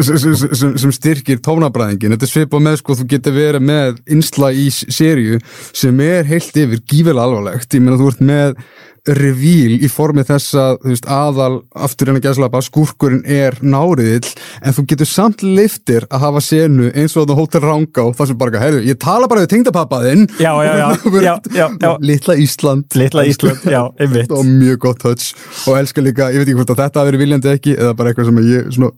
[0.00, 4.02] sem, sem, sem, sem styrkir tónabræðingin þetta er svipað með sko þú getur verið með
[4.16, 5.40] insla í sériu
[5.76, 7.70] sem er heilt yfir gífilega alvarlegt.
[7.74, 8.58] Ég meina þú ert með
[9.06, 11.52] revíl í formi þess að þú veist, aðal
[11.86, 14.32] aftur en að gæslapa skúrkurinn er náriðill
[14.62, 18.40] en þú getur samt liftir að hafa senu eins og þetta hótel Rangá það sem
[18.40, 20.72] bara, heyrðu, ég tala bara við tengdapappa þinn Já, já,
[21.22, 21.96] já, já, já.
[22.00, 22.84] Litla Ísland.
[22.94, 24.30] Litla Ísland, já, einmitt.
[24.30, 25.34] Og mjög gott touch.
[25.66, 28.12] Og elska líka, ég veit ekki hvort að þetta hafi verið viljandi ekki eða bara
[28.12, 28.90] eitthvað sem ég svona,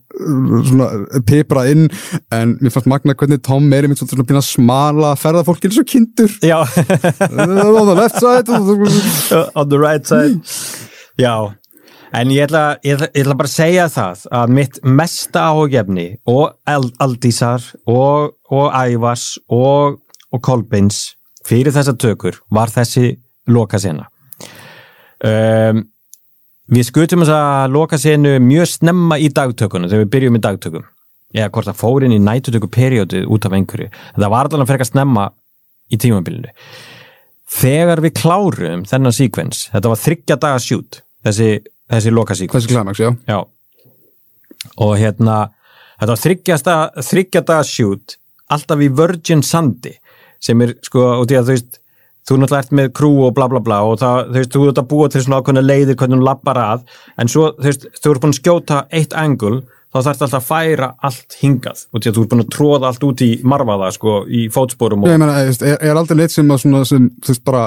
[0.69, 1.87] svona pipra inn
[2.35, 6.33] en mér fannst magna hvernig Tom er einmitt svona pína smala ferðafólk eins og kindur.
[6.43, 6.59] Já,
[7.79, 8.49] on the left side.
[9.59, 10.41] On the right side
[11.19, 11.55] já
[12.13, 16.07] En ég ætla, ég, ætla, ég ætla bara að segja það að mitt mesta áhugjefni
[16.25, 19.99] og Al- Aldísar og, og Ævars og,
[20.33, 21.03] og Kolbins
[21.45, 23.11] fyrir þessa tökur var þessi
[23.53, 24.07] lokasena.
[25.21, 25.83] Um,
[26.73, 30.89] við skutum þess að lokasenu mjög snemma í dagtökunum þegar við byrjum í dagtökum.
[31.37, 33.91] Eða hvort það fór inn í nætutöku periódu út af einhverju.
[34.17, 35.29] Það var allavega frekar snemma
[35.93, 36.57] í tímabilinu.
[37.49, 41.51] Þegar við klárum þennan síkvens, þetta var þryggja daga sjút, þessi,
[41.89, 42.67] þessi lokasíkvens.
[42.67, 43.13] Þessi climax, já.
[43.29, 43.39] Já.
[44.85, 45.39] Og hérna,
[45.97, 46.79] þetta var þryggjasta,
[47.09, 48.19] þryggjadaga shoot
[48.53, 49.95] alltaf í Virgin Sandi
[50.43, 51.81] sem er sko, út í að þú veist
[52.29, 54.81] þú náttúrulega ert með crew og bla bla bla og það, þú veist, þú ert
[54.83, 56.85] að búa til svona ákveðna leiðir hvernig hún lappar að,
[57.17, 59.55] en svo þú veist, þú ert búin að skjóta eitt angul
[59.89, 61.85] þá þarf alltaf að færa allt hingað.
[61.95, 65.05] Út í að þú ert búin að tróða allt út í marfaða sko, í fótsporum
[65.07, 67.65] og Ég meina, er, er aldrei neitt sem að svona, sem, þú veist, bara,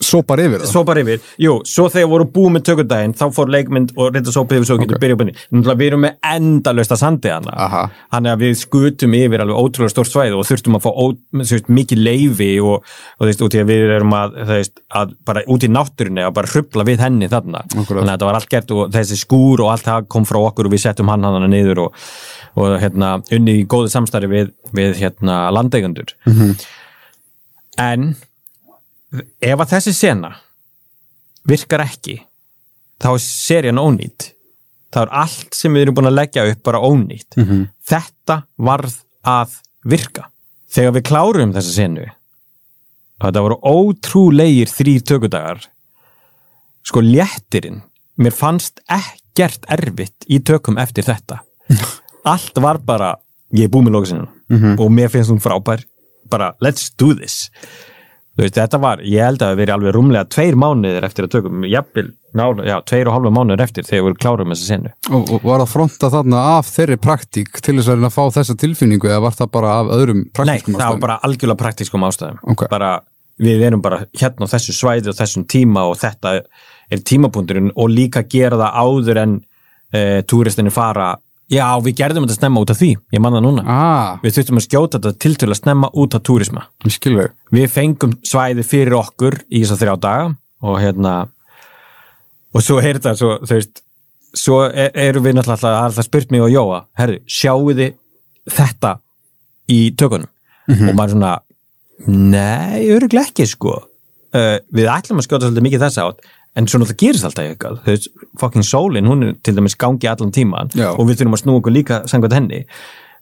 [0.00, 0.70] sopar yfir það?
[0.70, 4.32] svo bara yfir, jú, svo þegar voru búið með tökudaginn, þá fór leikmynd og reynda
[4.32, 5.02] sópið yfir svo getur Ok.
[5.02, 7.52] byrjað byrni náttúrulega við erum með endalaust að sandi hana.
[7.66, 7.82] Aha.
[8.14, 11.04] þannig að við skutum yfir alveg ótrúlega stórt svæði og þurftum að fá ó,
[11.42, 12.88] veist, mikið leifi og,
[13.20, 16.34] og veist, út í að við erum að, veist, að bara út í náttúrunni að
[16.40, 17.64] bara hrubla við henni þarna.
[17.68, 20.70] Þannig að þetta var allt gert og þessi skúr og allt það kom frá okkur
[20.70, 22.00] og við settum hann hann niður og,
[22.56, 26.14] og hérna, unni í góðu samstarfi við, við hérna, landeigandur
[27.78, 28.14] en
[29.14, 30.32] ef að þessi sena
[31.48, 32.18] virkar ekki
[33.00, 34.32] þá er serían ónýtt
[34.92, 37.36] þá er allt sem við erum búin að leggja upp bara ónýtt.
[37.88, 38.94] Þetta varð
[39.28, 40.28] að virka.
[40.72, 42.06] Þegar við klárum þessa senu
[43.18, 45.64] þetta voru ótrúlegir þrýr tökudagar
[46.86, 47.80] sko léttirinn
[48.22, 51.40] mér fannst ekkert erfitt í tökum eftir þetta.
[52.32, 53.16] Allt var bara
[53.54, 55.84] ég er búið með lókasinu og mér finnst hún frábær.
[56.28, 57.48] Bara let's do this
[58.44, 61.66] veist, þetta var, ég held að það veri alveg rúmlega tveir mánuðir eftir að tökum,
[61.68, 62.06] jafnvel,
[62.68, 64.94] já, tveir og halva mánuðir eftir þegar við klárum þessa senu.
[65.10, 68.38] Og, og var það fronta þarna af þeirri praktík til þess að reyna að fá
[68.38, 72.08] þessa tilfinningu eða var það bara af öðrum Nei, praktískum það var bara algjörlega praktískum
[72.08, 72.40] ástæðum.
[72.54, 72.66] Ok.
[72.70, 72.92] Bara,
[73.42, 76.38] við erum bara hérna á þessu svæði og þessum tíma og þetta
[76.88, 79.38] er tímapunkturinn og líka gera það áður en
[79.92, 81.12] e, túristinni fara,
[81.52, 83.64] já, við gerðum þetta snemma út af því, ég manna núna.
[83.66, 86.66] Ah, Við þurftum að skjóta þetta tiltölu að snemma út af túrisma.
[86.88, 90.30] skilur við fengum svæði fyrir okkur í þess að þrjá daga
[90.62, 91.14] og hérna
[92.54, 93.82] og svo er þetta svo, þú veist
[94.36, 97.94] svo er, erum við náttúrulega alltaf spurt mig og Jóa, herru, sjáu þið
[98.52, 98.94] þetta
[99.72, 100.28] í tökunum?
[100.68, 101.32] Og maður svona
[102.08, 103.78] nei, öruglega ekki sko.
[104.36, 106.26] Uh, við ætlum að skjóta svolítið mikið þess átt
[106.58, 108.08] en svo náttúrulega gerist alltaf eitthvað þú veist,
[108.40, 110.90] fucking sólin, hún er til dæmis gangi allan tíman Já.
[110.90, 112.64] og við þurfum að snúa okkur líka samkvæmt henni.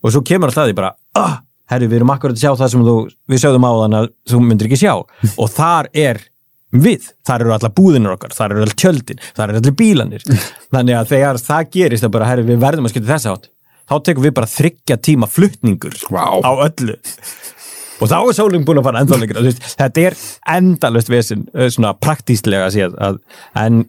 [0.05, 1.41] Og svo kemur alltaf því bara ah,
[1.73, 2.97] herru, við erum akkurat að sjá það sem þú,
[3.33, 4.95] við sjáðum á þann að þú myndir ekki sjá.
[5.43, 6.23] Og þar er
[6.77, 10.25] við, þar eru alla búðinir okkar þar eru all tjöldin, þar eru allir bílanir
[10.75, 13.51] þannig að þegar það gerist það bara, herru, við verðum að skilja þess átt.
[13.87, 16.43] Þá tekum við bara þryggja tíma fluttningur Vá.
[16.43, 16.97] á öllu
[18.01, 20.19] og þá er sólinn búin að fara þú veist, þetta er
[20.57, 23.19] endalust vesinn uh, svona praktíslega að,
[23.57, 23.83] en,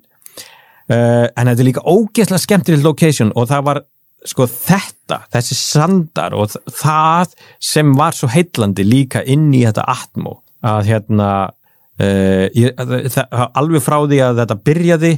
[0.91, 3.84] uh, en þetta er líka ógeðslega skemmtileg location og það var
[4.28, 10.39] sko þetta, þessi sandar og það sem var svo heitlandi líka inn í þetta atmó
[10.66, 15.14] að hérna uh, ég, að, það, alveg frá því að þetta byrjaði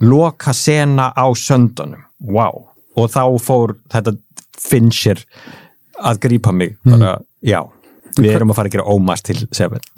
[0.00, 2.64] loka sena á söndunum wow.
[2.96, 4.16] og þá fór þetta
[4.60, 5.22] Fincher
[6.04, 6.76] að grípa mig.
[6.84, 7.14] Bara,
[7.44, 7.62] já,
[8.18, 9.84] við erum að fara að gera ómast til Seven.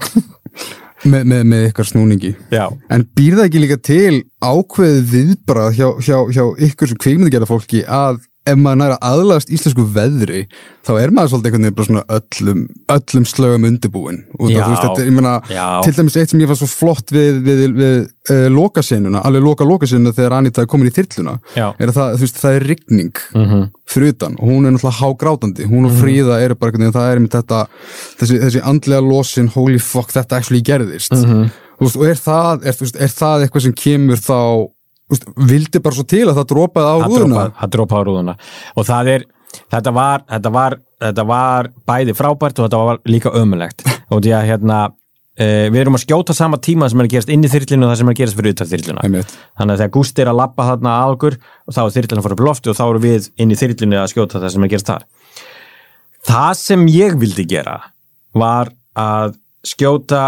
[1.02, 2.28] Með, með, með ykkar snúningi.
[2.54, 7.48] Já, En býr það ekki líka til ákveðið viðbrað hjá, hjá, hjá ykkur sem kvikmyndagjara
[7.50, 10.46] fólki að ef maður næra aðlagast íslensku veðri
[10.82, 14.62] þá er maður svolítið einhvern veginn bara svona öllum, öllum slögum undirbúin og það, Já,
[14.64, 15.66] þú veist, þetta, ég meina, já.
[15.86, 17.94] til dæmis eitt sem ég fannst svo flott við, við, við,
[18.34, 21.68] uh, lokasenuna, alveg loka lokasenuna þegar Anita er komin í þyrluna Já.
[21.78, 23.62] er að það, þú veist, það er rigning Mhm.
[23.92, 27.10] fyrir utan og hún er náttúrulega hágrátandi hún og Fríða eru bara einhvern veginn, það
[27.12, 27.66] er einmitt þetta
[28.18, 31.50] þessi, þessi andlega losin holy fuck, þetta actually gerðist Mhm.
[31.78, 34.68] þú veist, og er það, er, veist, er það eitthvað sem kemur þá
[35.12, 37.36] veist, vildi bara svo til að það dropaði á það rúðuna.
[37.44, 38.34] dropa- það dropa á rúðuna.
[38.76, 39.28] Og það er,
[39.76, 44.34] þetta var þetta var, þetta var bæði frábært og þetta var líka ömulegt og því
[44.38, 47.50] að hérna uh, við erum að skjóta sama tíma sem er að gerast inn í
[47.52, 49.04] þyrlinu og það sem er að gerast fyrir utan þyrluna.
[49.06, 49.34] Einmitt.
[49.58, 52.36] þannig að þegar Gústi er að labba þarna að okkur og þá er þyrlina fara
[52.38, 54.74] upp lofti og þá eru við inn í þyrlinu að skjóta það sem er að
[54.74, 55.06] gerast þar.
[56.22, 57.76] Það sem ég vildi gera
[58.38, 59.34] var að
[59.66, 60.22] skjóta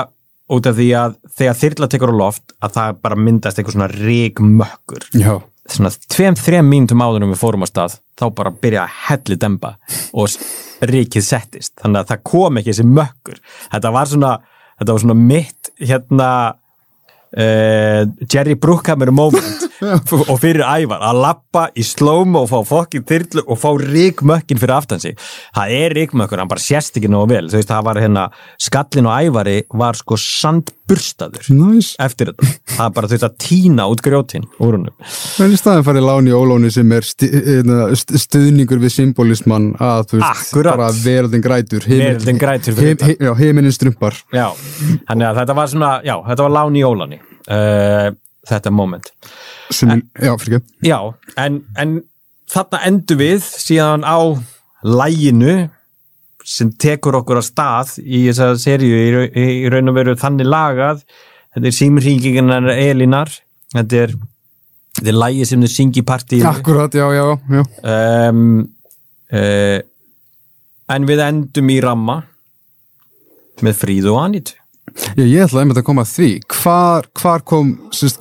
[0.53, 3.91] út af því að þegar þyrla tekur á loft að það bara myndast eitthvað svona
[3.95, 5.33] ríkmökkur já,
[5.71, 9.39] svona tveim, þrem mínútum áður en við fórum á stað þá bara byrja að helli
[9.41, 9.75] demba
[10.13, 10.37] og
[10.85, 11.73] rykið settist.
[11.81, 13.41] Þannig að það kom ekki þessi mökkur.
[13.73, 14.33] Þetta var svona,
[14.81, 16.29] þetta var svona mitt hérna
[17.37, 19.69] uh, Jerry Bruckheimer moment.
[20.31, 24.77] Og fyrir ævar að lappa í slóm og fá fokkin þyrlu og fá ríkmökkin fyrir
[24.79, 25.19] aftan sig.
[25.57, 27.51] Það er ríkmökkur, hann bara sést ekki nógu vel.
[27.51, 28.25] Þú veist, það var hérna,
[28.63, 30.17] skallin og ævari var sko
[30.89, 31.95] sandburstaður Nice.
[32.03, 34.93] eftir þetta, það er bara veist að tína út grjótin úr honum
[35.41, 40.45] En í staðin farið láni ólóni sem er st- stuðningur við symbolismann að þú veist,
[40.51, 40.77] Akkurat.
[40.77, 44.51] bara veröldin grætur Veröldin grætur fyrir him, him, Já, heiminin strumpar Já,
[45.09, 48.11] þannig að þetta var svona, já, þetta var lán í ólani uh,
[48.51, 49.11] þetta moment.
[49.73, 50.99] sem, Já, fyrir ekki Já,
[51.41, 52.03] en, en
[52.53, 54.19] þarna endur við síðan á
[54.85, 55.71] læginu
[56.45, 60.49] sem tekur okkur á stað í þessa seríu í, rau- í raun og veru þannig
[60.51, 61.03] lagað.
[61.55, 63.31] Þetta er símringingarnar Elinar
[63.75, 64.15] þetta er,
[64.99, 67.25] þetta er lægi sem þau syngi í partíinu Akkurat, já, já,
[67.55, 67.63] já.
[67.95, 68.43] Um,
[69.31, 69.79] uh,
[70.95, 72.21] en við endum í ramma
[73.65, 74.59] með Fríðu og Anitu
[75.17, 76.27] Ég, ég ætlaði einmitt að koma að því.
[76.55, 78.21] Hvar, hvar kom sérst,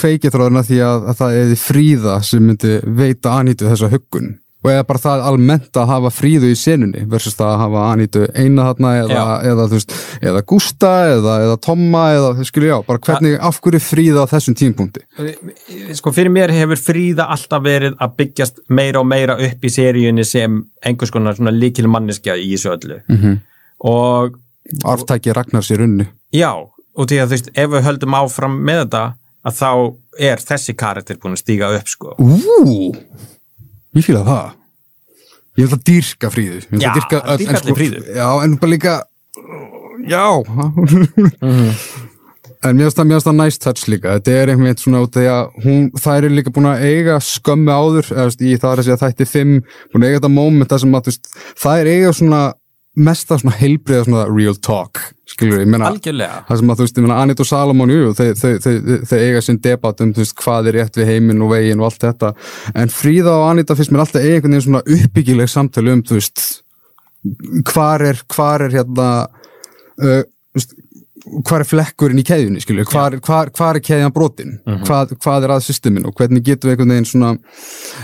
[0.00, 4.68] kveikið þráðuna því að, að það eði fríða sem myndi veita Anítu þessa huggun og
[4.68, 8.66] eða bara það almennt að hafa fríðu í senunni versus það að hafa Anítu eina
[8.68, 13.60] þarna eða, eða, veist, eða Gústa eða, eða Tomma eða skilja já, bara hvernig, af
[13.64, 19.00] hverju fríða á þessum tímpunkti sko fyrir mér hefur Fríða alltaf verið að byggjast meira
[19.00, 23.00] og meira upp í seríunni sem einhvers konar líkil manneskja í þessu öllu.
[23.08, 23.40] -hmm.
[23.88, 24.36] og
[24.84, 26.06] Arftæki Ragnar sér unni
[26.36, 29.04] já, og því að þú veist ef við höldum áfram með þetta
[29.46, 29.72] að þá
[30.20, 32.14] er þessi karakter búin að stíga upp sko.
[32.20, 32.92] Ú,
[33.96, 34.50] ég fýla það
[35.58, 38.04] Ég vil að dýrka fríðu Ég Já, að dýrka öll- dýrka allir Fríðu.
[38.16, 38.94] Já, en bara líka
[40.08, 40.24] Já
[41.40, 41.74] Mhm.
[42.62, 45.28] En mér finnst það, nice touch líka Þetta er einhvern veginn svona út af því
[45.32, 48.82] að hún, það er líka búin að eiga skömmu áður eða, veist, í það er
[48.82, 49.54] að segja þætti fimm
[49.94, 51.30] búin að eiga þetta moment það sem að þú veist,
[51.80, 52.40] er eiga svona
[53.00, 56.42] mesta svona heilbriða svona real talk skilur ég, menna algjörlega.
[56.48, 59.18] það sem að þú veist, ég meina Anit og Salomon jú, þau, þau, þau, þau
[59.18, 62.32] eiga sinn debat um veist, hvað er rétt við heiminn og veginn og allt þetta,
[62.82, 66.44] en Fríða og Anita finnst mér alltaf einhvern veginn svona uppbyggileg samtali um, þú veist
[67.70, 70.22] hvar er, hvar er hérna uh,
[70.56, 70.74] veist,
[71.46, 74.56] hvar er flekkurinn í keðjunni, skilju, hvar, hvar, hvar er keðjan brotin,
[74.86, 77.34] hvað, hvað er að systemin og hvernig getum við einhvern veginn svona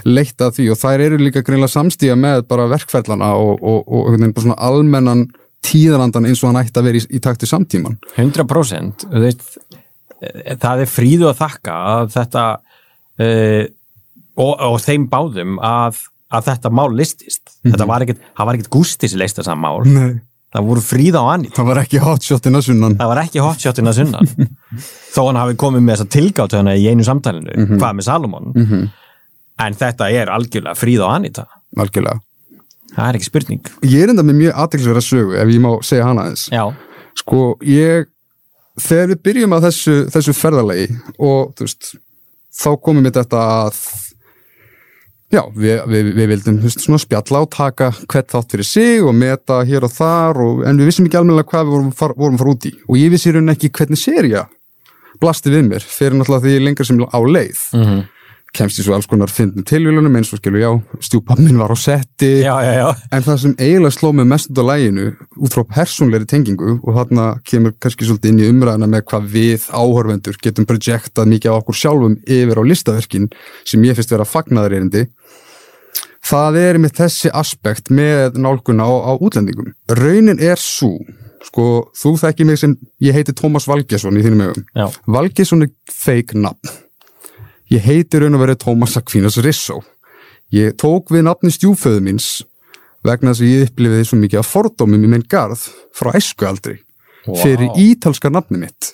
[0.06, 0.68] leitt að því?
[0.74, 4.46] Og þær eru líka greinlega samstíða með bara verkferlana og, og, og einhvern veginn bara
[4.48, 5.24] svona almennan
[5.66, 9.48] tíðarandan eins og hann ætti að vera í, í takti samtíman 100% þú veist,
[10.20, 12.44] eh, það er fríðu að þakka að þetta
[13.24, 13.64] uh,
[14.36, 16.00] og, og þeim báðum að,
[16.34, 17.56] að þetta mál listist.
[17.64, 19.80] Þetta var ekkit, það var ekkit gústis leist þessa mál.
[19.88, 20.16] Nei.
[20.56, 21.54] Það voru fríða og Anita.
[21.60, 22.94] Það var ekki hotshotin að sunnan.
[23.00, 24.30] það var ekki hotshotin að sunnan.
[25.14, 28.48] Þó hann hafi komið með þessa tilgátt hana í einu samtalinu, hvað með Salomon.
[29.66, 31.46] En þetta er algjörlega fríða og Anita,
[31.80, 32.20] Algjörlega.
[32.96, 33.70] það er ekki spurning.
[33.88, 36.48] Ég er enda með mjög aðtilsverða sögu, ef ég má segja hana aðeins.
[36.52, 36.64] já,
[37.16, 38.10] Sko, ég,
[38.76, 41.88] þegar við byrjum að þessu, þessu ferðalegi og, þú veist,
[42.56, 43.78] þá komum við þetta að,
[45.36, 46.58] já, við, við, við vildum,
[47.02, 50.90] spjalla og taka hvert þátt fyrir sig og meta hér og þar og, en við
[50.90, 53.72] vissum ekki almennilega hvað við vorum, að fara út í og ég vissi rauninni ekki
[53.78, 54.46] hvernig serja
[55.22, 57.64] blasti við mér fyrir náttúrulega því lengra sem á leið.
[57.72, 58.04] mm
[58.56, 60.70] Kemst í svo alls konar fyndin tilvílunum eins og skilu, já,
[61.04, 62.30] stjúpammin var á setti.
[62.40, 62.88] já, já, já.
[63.12, 67.26] En það sem eiginlega sló mig mest á læginu út frá persónleiri tengingu og þarna
[67.44, 71.80] kemur kannski svolítið inn í umræðina með hvað við áhorfendur getum projektað mikið á okkur
[71.82, 73.28] sjálfum yfir á listaverkin
[73.64, 75.04] sem ég finnst vera fagnaðarerindi
[76.26, 79.70] það er með þessi aspekt með nálguna á, á útlendingum.
[79.90, 80.96] Raunin er svo,
[81.46, 84.66] sko, þú þekki mig sem ég heiti Tómas Valgesson í þínum ögum.
[85.06, 86.72] Valgesson er fake nafn.
[87.72, 89.80] Ég heiti raun og verið Tómas Aquinas Rissó.
[90.54, 92.28] Ég tók við nafni stjúföðu míns
[93.06, 95.64] vegna þess að ég upplifiði svo mikið að fordómum í minn garð
[95.94, 96.76] frá æskualdri
[97.26, 97.34] Vá.
[97.42, 98.92] fyrir ítalska nafni mitt.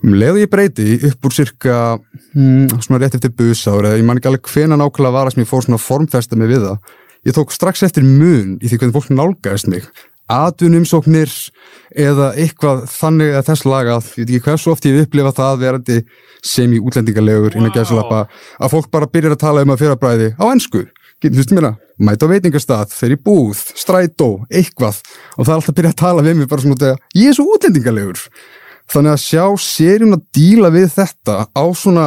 [0.00, 4.06] Um leið og ég breyti upp úr cirka hmm, svona rétt eftir busár eða ég
[4.06, 6.94] man ekki alveg hvena nákvæmlega var að sem ég fór svona formfesta mig við það.
[7.28, 9.88] Ég tók strax eftir mun í því hvernig fólk nálgæðist mig
[10.28, 11.32] atvinnumsóknir
[11.96, 13.98] eða eitthvað þannig að þess laga.
[14.16, 15.98] Ég veit ekki hversu oft ég hef upplifað það verandi
[16.44, 18.26] sem í útlendingalegur gæðslappa
[18.58, 20.46] að fólk bara byrjar að tala um að fyrrabræði á
[21.18, 25.00] getur þú veist mér að mæta á veitingastað, fer í búð, strætó, eitthvað.
[25.36, 27.30] Og það er alltaf að byrja að tala við mig bara svona út að ég
[27.30, 28.24] er svo útlendingalegur.
[28.88, 32.06] Þannig að sjá serjum að díla við þetta á svona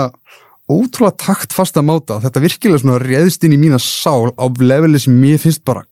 [0.72, 2.22] ótrúlega taktfasta máta.
[2.24, 5.84] Þetta virkilega svona réðst inn í mína sál á leveli sem mér finnst bara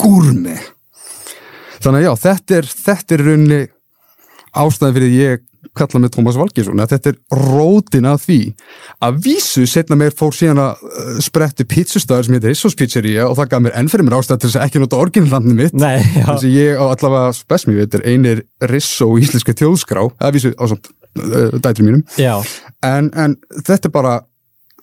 [0.00, 0.54] gúrmi
[1.84, 3.60] þannig að já, þetta er, þetta er í rauninni
[4.60, 8.38] ástæðan fyrir ég kalla með Tómas Valgjesson að þetta er rótin að því.
[9.06, 13.36] Að vísu setna meir fór síðan að uh, spretti pizzustæður sem heitir Issos Pizzeria og
[13.38, 15.76] það gaf mér enn fyrir mér ástæð til þess að ekki nota orginlandni mitt.
[15.78, 20.64] Nei, þess að ég á allavega spesmi er einir Risso íslenska þjóðskrá að vísu á
[20.72, 22.02] samt uh, dætri mínum
[22.82, 24.16] en, en þetta er bara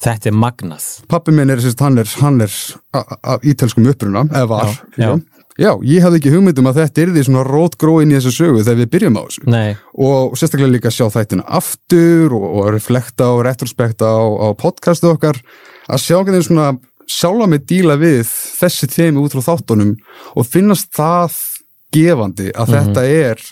[0.05, 0.85] þetta er magnað.
[1.09, 2.53] Pappi minn er, sérst, hann er, hann er
[2.93, 4.77] a- af ítölskum uppruna, eða var Já,
[5.09, 5.11] já.
[5.57, 8.63] Já, ég hafði ekki hugmyndum að þetta er því svona rótgró inn í þessu sögu
[8.63, 9.45] þegar við byrjum á þessu.
[9.53, 15.11] Nei, og sérstaklega líka sjá þættina aftur og, og reflekta og retrospekta á, á podcastu
[15.13, 15.41] okkar
[15.87, 16.71] að sjá hvernig svona
[17.07, 19.95] sjálfa mig díla við þessi þemi út frá þáttunum
[20.35, 21.37] og finnast það
[21.95, 23.43] gefandi að þetta er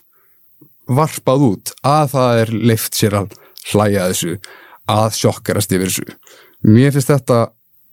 [0.91, 3.35] varpað út að það er leift sér að
[3.71, 4.35] hlæja þessu
[4.91, 6.17] að sjokkarast yfir þessu.
[6.65, 7.39] Mér finnst þetta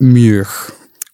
[0.03, 0.51] mjög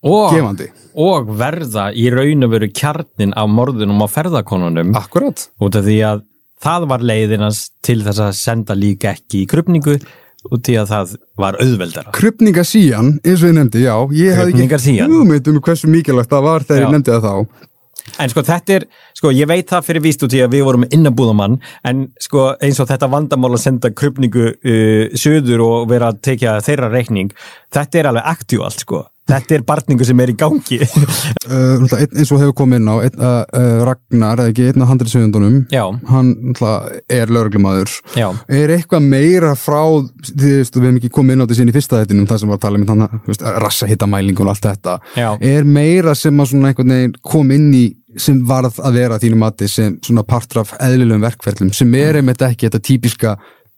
[0.06, 0.70] og, gefandi.
[0.94, 4.94] og verða í raun og veru kjarnin á morðunum á ferðakonunum.
[4.98, 5.48] Akkurat.
[5.62, 6.24] Út af því að
[6.62, 9.98] það var leiðinans til þess að senda líka ekki í krupningu
[10.48, 12.12] út því að það var auðveldara.
[12.16, 16.68] Krupningasían, eins og ég nefndi, já ég hafði ekki hugmynd um hversu mikilvægt það var
[16.68, 16.86] þegar Já.
[16.86, 17.66] ég nefndi það þá.
[18.22, 18.86] En sko þetta er,
[19.18, 21.58] sko ég veit það fyrir víst út í að við vorum innabúðamann
[21.90, 26.56] en sko eins og þetta vandamál að senda krupningu uh, söður og vera að tekja
[26.64, 27.34] þeirra reikning,
[27.74, 29.04] þetta er alveg aktúalt sko.
[29.28, 30.78] Þetta er barningu sem er í gangi.
[31.52, 34.92] uh, eins og hefur komið inn á einn, uh, uh, Ragnar, eða ekki einn af
[34.92, 35.84] handriðsögundunum Já.
[36.08, 36.32] hann
[37.08, 39.82] er lögreglumadur er eitthvað meira frá
[40.28, 42.58] því við hefum ekki komið inn á þetta síðan í fyrsta þettinum það sem var
[42.58, 45.28] að tala um þannig rassa hittamælingu og allt þetta Já.
[45.52, 47.86] er meira sem að svona einhvern veginn kom inn í
[48.18, 52.18] sem varð að vera að þínu mati sem svona partur af eðlilegum verkferðlum sem er
[52.18, 53.34] einmitt ekki þetta típiska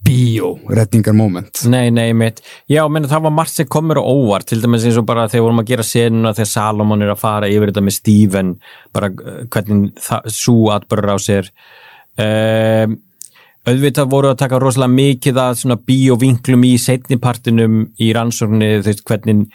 [0.06, 2.40] bíó-retningar moment Nei, nei, mitt.
[2.70, 5.46] Já, menn það var margt sem komur og óvart, til dæmis eins og bara þegar
[5.46, 8.56] vorum að gera senuna þegar Salomon er að fara yfir þetta með Steven,
[8.96, 11.50] bara uh, hvernig svo atbörur á sér.
[12.20, 12.98] Um,
[13.68, 19.04] auðvitað voru að taka rosalega mikið að svona bíóvinklum í setnipartinum í rannsóknni, þú veist,
[19.08, 19.46] hvernig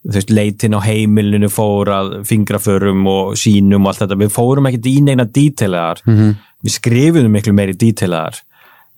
[0.00, 4.70] þú veist, leitin á heimilinu fór að fingraförum og sínum og allt þetta, við fórum
[4.70, 6.38] ekkert í neina dítilegar, -hmm.
[6.64, 8.40] við skrifuðum miklu meiri dítilegar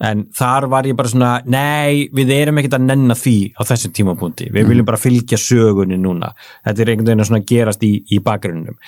[0.02, 3.92] en þar var ég bara svona, nei, við erum ekkert að nenna því á þessum
[3.94, 4.48] tímapunkti.
[4.54, 6.32] Við viljum bara fylgja sögunni núna.
[6.66, 8.78] Þetta er einhvern veginn að svona gerast í, í bakgrunnum.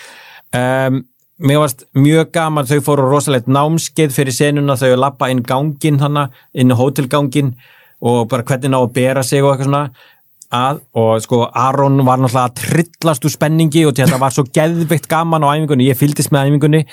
[0.55, 1.05] Um,
[1.39, 6.29] mér varst mjög gaman, þau fóru rosalegt námskeið fyrir senuna, þau lappa inn gangin hana,
[6.55, 7.55] inn á hótelgangin
[8.05, 9.85] og bara hvernig ná að bera sig og eitthvað svona.
[10.55, 15.09] Að, og sko Aron var náttúrulega að trillast úr spenningi og þetta var svo geðvikt
[15.11, 16.85] gaman á æfingunni, ég fylgdist með æfingunni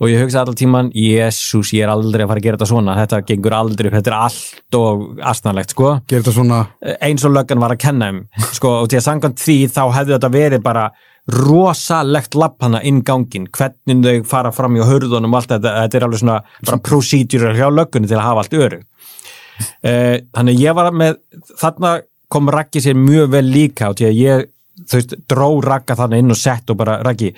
[0.00, 2.96] og ég hugsaði alltaf tíman, jésús, ég er aldrei að fara að gera þetta svona,
[3.02, 5.92] þetta gengur aldrei upp, þetta er allt og astnalegt, sko.
[6.30, 6.64] Svona.
[7.04, 8.20] Eins og löggan var að kenna um
[8.56, 10.90] sko, og til að sangant því þá hefði þetta verið bara
[11.30, 15.98] rosalegt lapp hana inn gangin, hvernig þau fara fram í hörðunum og allt þetta, þetta
[15.98, 20.78] er alveg svona bara procedure hjá löggunni til að hafa allt öru uh, þannig ég
[20.78, 21.20] var með
[21.60, 21.98] þarna
[22.30, 23.90] kom Raggi sér mjög vel líka.
[23.90, 24.48] Og til að ég
[24.90, 27.30] þú veist, dró Ragga þarna inn og sett og bara Raggi,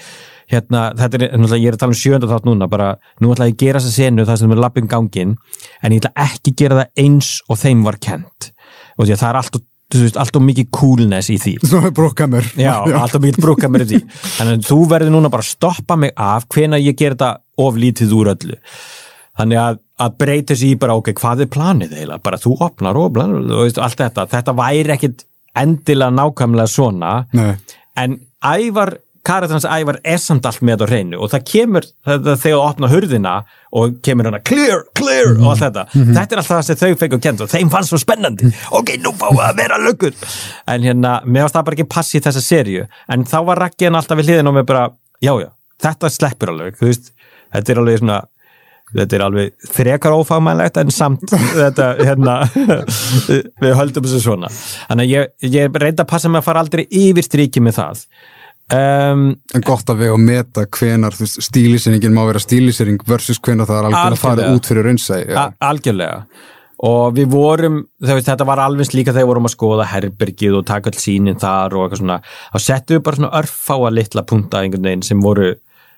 [0.52, 3.50] hérna, þetta er náttúrulega, ég er að tala um sjönda þátt núna, bara nú ætla
[3.50, 5.36] ég að gera þessa senu það sem er lappin gangin
[5.82, 8.50] en ég ætla ekki að gera það eins og þeim var kent
[8.96, 11.52] og því að það er allt og þú veist, allt og mikið coolness í því.
[11.68, 14.02] Svona brokkamur Já, allt og mikið brúka mér í því.
[14.38, 17.80] Þannig að þú verður núna bara að stoppa mig af hvenær ég ger þetta of
[17.80, 18.56] lítið úr öllu.
[19.40, 22.24] Þannig að, að breyta sér í bara, ok, hvað er planið eiginlega?
[22.24, 24.26] Bara þú opnar og og veist, allt þetta.
[24.32, 25.26] Þetta væri ekkit
[25.58, 27.14] endilega nákvæmlega svona.
[27.36, 27.54] Nei.
[27.98, 28.96] En ævar,
[29.26, 32.90] karaktans ævar er samt allt með á hreinu og það kemur þetta, þegar þú opna
[32.90, 33.34] hurðina
[33.78, 35.84] og kemur hana clear, clear og allt þetta.
[35.92, 38.50] Þetta er alltaf það sem þau fengur kent og þeim fannst svo spennandi.
[38.74, 40.16] Ok, nú fáum við að vera löggur
[40.66, 44.00] en hérna, mér varst það bara ekki passi í þessa serju en þá var Raggiðan
[44.00, 44.88] alltaf við hliðin og mér bara,
[45.22, 45.50] já, já,
[45.86, 47.12] þetta sleppur alveg veist,
[47.52, 48.22] þetta er alveg svona
[48.96, 51.24] þetta er alveg frekar ófagmænlegt en samt
[51.62, 52.36] þetta, hérna
[53.62, 56.84] við höldum þessu svona þannig að ég, ég reynda að passa mig að fara aldrei
[56.88, 58.04] yfir striki með það
[58.76, 59.26] um,
[59.56, 63.90] En gott að vega að meta hvenar stílisýringin má vera stílisýring versus hvenar það er
[63.90, 64.56] alveg að fara Algjörlega.
[64.56, 65.20] út fyrir raunsæi.
[65.36, 66.24] a- algjörlega
[66.82, 70.64] og við vorum, veist, þetta var alveg líka þegar við vorum að skoða herbergið og
[70.66, 74.64] taka all sínin þar og eitthvað svona þá settum við bara svona örfáa litla punta
[75.06, 75.52] sem voru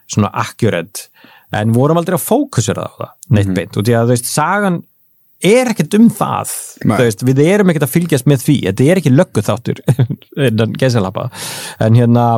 [0.05, 1.09] svona accurate
[1.55, 3.79] en vorum aldrei að fókusera á það neitt beint.
[3.79, 4.83] Og því að þú veist, sagan
[5.45, 6.55] er ekkert um það
[6.99, 8.57] veist, við erum ekkert að fylgjast með því.
[8.69, 9.83] Þetta er ekki löggu þáttur
[10.49, 11.29] innan gæsalappa.
[11.85, 12.29] En hérna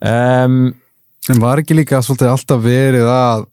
[0.00, 0.58] um,
[1.26, 3.46] En var ekki líka svolítið alltaf verið að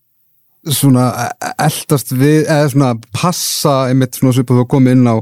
[0.77, 5.15] svona e- eldast við, eða svona passa einmitt svona svipað þú komið inn á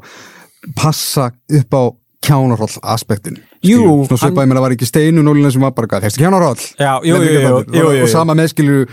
[0.77, 1.83] passa upp á
[2.27, 3.39] kjánarhóll aspektin.
[3.61, 6.21] Jú, svona hann- svipað, ég meina var ekki steinu nólina sem var bara gæð, hefstu
[6.23, 6.63] kjánarhóll?
[6.81, 8.03] Já, jú, jú, jú, jú, jú, jú.
[8.03, 8.87] Og sama meðskilu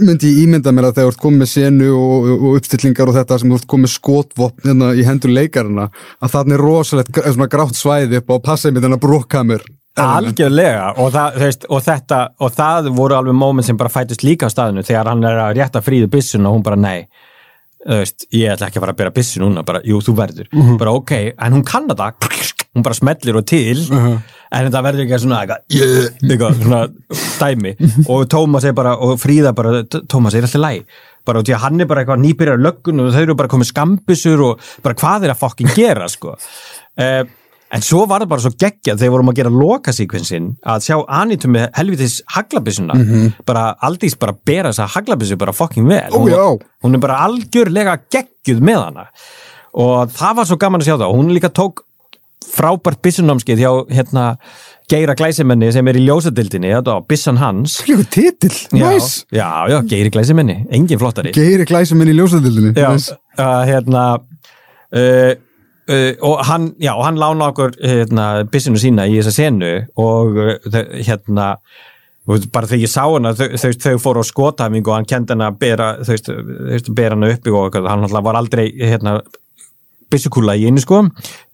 [0.00, 3.14] myndi ég ímynda mér að þegar þú ert komið með senu og, og uppstillingar og
[3.14, 5.88] þetta sem þú ert komið skotvopn hérna í hendur leikarana
[6.20, 7.12] að þarna er rosalegt
[7.54, 9.62] grátt svæði upp á passa einmitt þennan brokkamur.
[9.98, 14.46] Algjörlega og, það, veist, og þetta og það voru alveg moment sem bara fætist líka
[14.46, 17.06] á staðinu þegar hann er að rétta fríðu byssun og hún bara nei
[17.88, 20.78] veist, ég ætla ekki að fara að bera byssu núna bara, jú, þú verður, Mhm.
[20.78, 22.12] bara ok en hún kann þetta,
[22.76, 24.18] hún bara smellir og til Mhm.
[24.52, 25.60] en þetta verður ekki svona eitthvað,
[26.22, 26.88] eitthvað svona
[27.38, 27.72] dæmi.
[28.08, 30.84] Og Tómas er bara, og Fríða bara Tómas er alltaf læg,
[31.26, 33.72] bara og því að hann er bara eitthvað nýbyrjar löggun og þau eru bara komið
[33.72, 36.36] skambisur og bara hvað er að fokkin gera sko?
[36.98, 37.24] Uh,
[37.70, 41.50] en svo var það bara svo geggjað þegar vorum að gera lokasíkvensin að sjá Anitu
[41.52, 42.94] með helvitis haglabissuna
[43.44, 46.08] bara Aldís bara bera þessa haglabissu bara fokkin vel.
[46.12, 49.06] Ó, Hún- hún er bara algjörlega geggjuð með hana.
[49.74, 51.10] Og það var svo gaman að sjá það.
[51.12, 51.84] Og hún líka tók
[52.46, 54.24] frábært byssunámskeið hjá hérna
[54.88, 56.70] Geira Glæsimenni sem er í ljósadildinni.
[57.08, 57.78] Byssan hans.
[57.84, 61.34] Titill, næs já, já, Geiri Glæsimenni, engin flottari.
[61.36, 62.72] Geiri glæsum inn í ljósadildinni.
[62.78, 63.10] Já, Næs.
[63.36, 65.34] uh, hérna uh,
[65.90, 70.40] uh, og hann já, og hann lána okkur hérna, byssinu sína í þessa senu og
[70.40, 70.56] uh,
[71.04, 71.56] hérna
[72.52, 75.48] bara þegar ég sá hana, þau, þau, þau fóru á skotæfingu og hann kendi hana
[75.48, 75.86] að bera
[76.92, 79.18] bera hana uppi og hann var aldrei hérna
[80.12, 81.04] byssukúla í einu sko.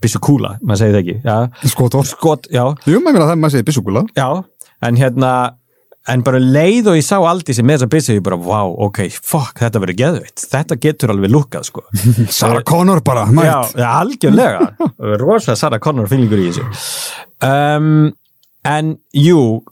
[0.02, 1.70] Byssukúla, maður segir það ekki.
[1.74, 4.28] Skotor skot, já, Jú, maður meina það maður segir byssukúla já
[4.84, 5.32] en hérna,
[6.10, 9.04] en bara leið og ég sá aldrei sem með þessa byssu, ég bara, vá, ok
[9.14, 11.84] fuck, þetta verður geðveitt, þetta getur alveg lukkað sko.
[12.38, 13.76] Sarah Connor bara, mætt.
[13.78, 14.90] Já, algjörlega.
[15.22, 16.66] Rosa Sarah Connor fylgur í þessu.
[17.44, 18.12] Um,
[18.68, 19.62] en jú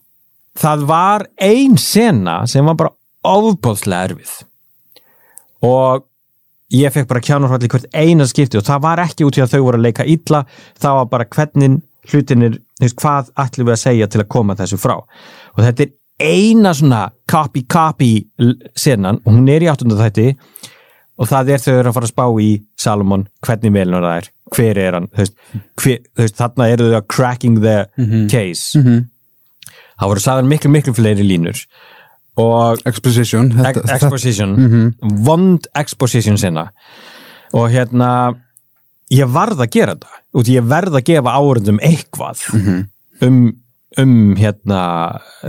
[0.59, 2.97] það var ein sena sem var bara
[3.29, 4.33] ofbóðslega erfið.
[5.63, 6.03] Og
[6.73, 9.55] ég fekk bara kjánarhvall í hvert eina skipti og það var ekki út í að
[9.55, 10.45] þau voru að leika illa.
[10.81, 12.61] Það var bara hvernig hlutinir
[12.99, 14.97] hvað ætlum við að segja til að koma þessu frá?
[15.55, 15.93] Og þetta er
[16.23, 18.13] eina svona copy copy
[18.79, 20.33] senan og hún er í áttunda þætti
[21.21, 22.51] og það er þau eru að fara að spá í
[22.81, 27.61] Salomon, hvernig velnur það er hver er hann, þú veist, þarna eru þau að cracking
[27.63, 27.77] the
[28.29, 28.77] case.
[30.01, 31.63] Það voru sagðan miklu miklu fleiri línur
[32.41, 34.55] og Exposition ex þetta, þetta, exposition
[35.27, 36.71] vond exposition sinna.
[37.53, 38.09] Og hérna
[39.13, 40.21] ég varð að gera þetta.
[40.33, 42.47] Og ég verð að gefa áhörundum eitthvað
[43.21, 43.41] um,
[44.01, 44.79] um hérna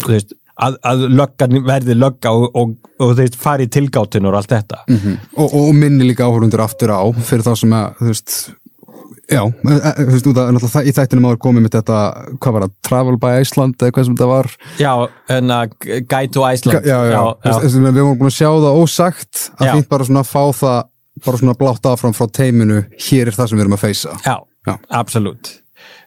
[0.03, 4.51] veist, að, að löggan verði lögga og, og, og veist fari í tilgáttinu og allt
[4.51, 4.83] þetta.
[5.37, 8.35] Og, og minni líka áhörundur aftur á fyrir þá sem að, þú veist
[9.31, 11.97] já, e, e, þú veist, af, náttúrulega það- í þættinum áður komið með þetta,
[12.43, 14.51] hvað var það, Travel by Iceland eða hvað sem þetta var?
[14.79, 14.93] Já,
[15.37, 15.75] en að
[16.11, 16.85] Guide to Iceland.
[16.85, 20.43] Já, já, já, við vorum búin að sjá það ósagt að fínt bara svona fá
[20.53, 20.83] það
[21.25, 24.15] bara svona blátt áfram frá teiminu hér er það sem við erum að feysa.
[24.25, 24.37] Já,
[24.67, 24.77] Já.
[24.89, 25.62] absolutt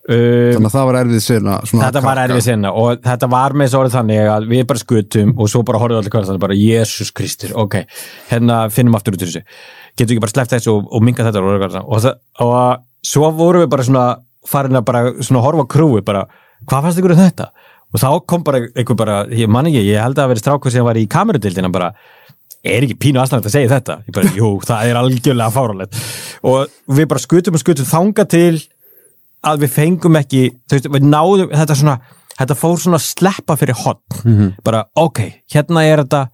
[0.07, 3.81] þannig að það var erfið sérna Þetta var erfið sinna og þetta var með svo
[3.83, 7.11] orðið þannig að við bara skutum og svo bara horfum allir hverja þannig bara Jésús
[7.17, 7.81] Kristur, ok,
[8.31, 9.43] hérna finnum aftur út úr þessu,
[9.97, 12.07] getum við ekki bara sleppt þessu og, og minga þetta og, og,
[12.47, 14.05] og, svo vorum við bara svona
[14.47, 16.23] farin að bara svona horfa krúi bara,
[16.67, 17.51] hvað fannst ykkur um þetta?
[17.95, 20.75] Og þá kom bara einhver bara, ég man ekki, ég held að það verið strákur
[20.75, 21.93] sem var í kamerudildina bara
[22.67, 23.99] er ekki pínu aðstæðan að segja þetta?
[24.07, 26.01] Ég bara, jú, það er algjörlega fáralegt
[26.47, 28.59] og við bara skutum og skutum þanga til
[29.47, 30.43] að við fengum ekki
[30.73, 31.97] veist, við náðum, þetta svona
[32.37, 35.23] þetta fór svona að sleppa fyrir hotn bara, ok,
[35.53, 36.27] hérna er þetta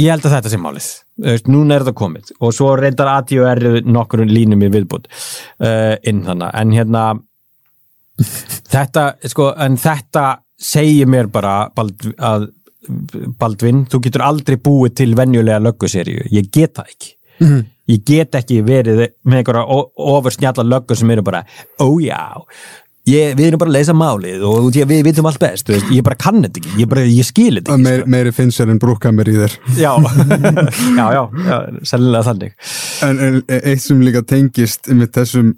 [0.00, 0.86] ég held að þetta sé málið.
[1.22, 2.32] Veist, núna er þetta komið.
[2.40, 7.04] Og svo reyndar ATR nokkur línum í viðbútt uh, inn þannig, en hérna
[8.72, 10.26] þetta, sko, en þetta
[10.62, 12.50] segir mér bara Bald, að
[13.38, 17.12] Baldvin, þú getur aldrei búið til venjulega lögguseríu, ég get það ekki
[17.90, 19.64] ég get ekki verið með einhverja
[20.12, 21.42] ofur snjalla löggur sem eru bara,
[21.82, 22.22] ó já.
[23.10, 25.88] Ég, við erum bara að leysa málið og því að við vitum allt best, veist,
[25.90, 28.70] ég bara kann þetta ekki ég, bara, ég skil þetta ekki meir, meiri finnst sér
[28.70, 29.56] en brúkkamir í þér.
[29.56, 29.74] Sko.
[29.80, 29.90] já,
[31.00, 31.56] já, já, já
[31.90, 32.54] sennilega þannig.
[33.02, 35.50] En, en eitt sem líka tengist með þessum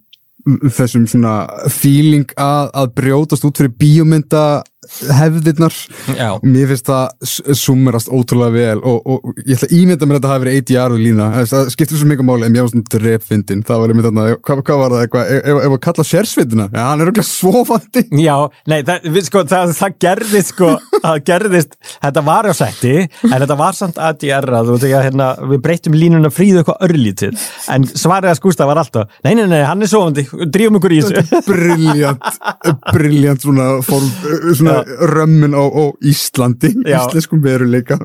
[0.44, 1.34] þessum svona
[1.72, 4.44] feeling að, að brjótast út fyrir bíómynda
[5.18, 5.74] hefðirnar.
[6.14, 10.20] Já, mér finnst það summerast ótrúlega vel og, og ég ætla að ímynda mér að
[10.20, 12.90] þetta hafi verið ADR og lína, það skiptir svo mikið máli en mér var svona
[12.94, 16.66] drepfindin, það var einmitt þarna hvað, hvað var það eitthvað, ef, að kalla sérsveitina?
[16.70, 18.36] Já, hann er okkur svofandi já
[18.70, 23.36] nei, það, við, sko, það, það gerðist sko, það gerðist, þetta var á setti en
[23.36, 28.34] þetta var samt ADR-að og þegar hérna, við breytum línuna fríðu eitthvað örlítið, en svarið
[28.34, 30.26] að skústa var alltaf, nei, nei, nei, hann er sofandi
[35.14, 36.98] römmun á, á Íslandi Já.
[37.00, 37.98] íslenskum veruleika.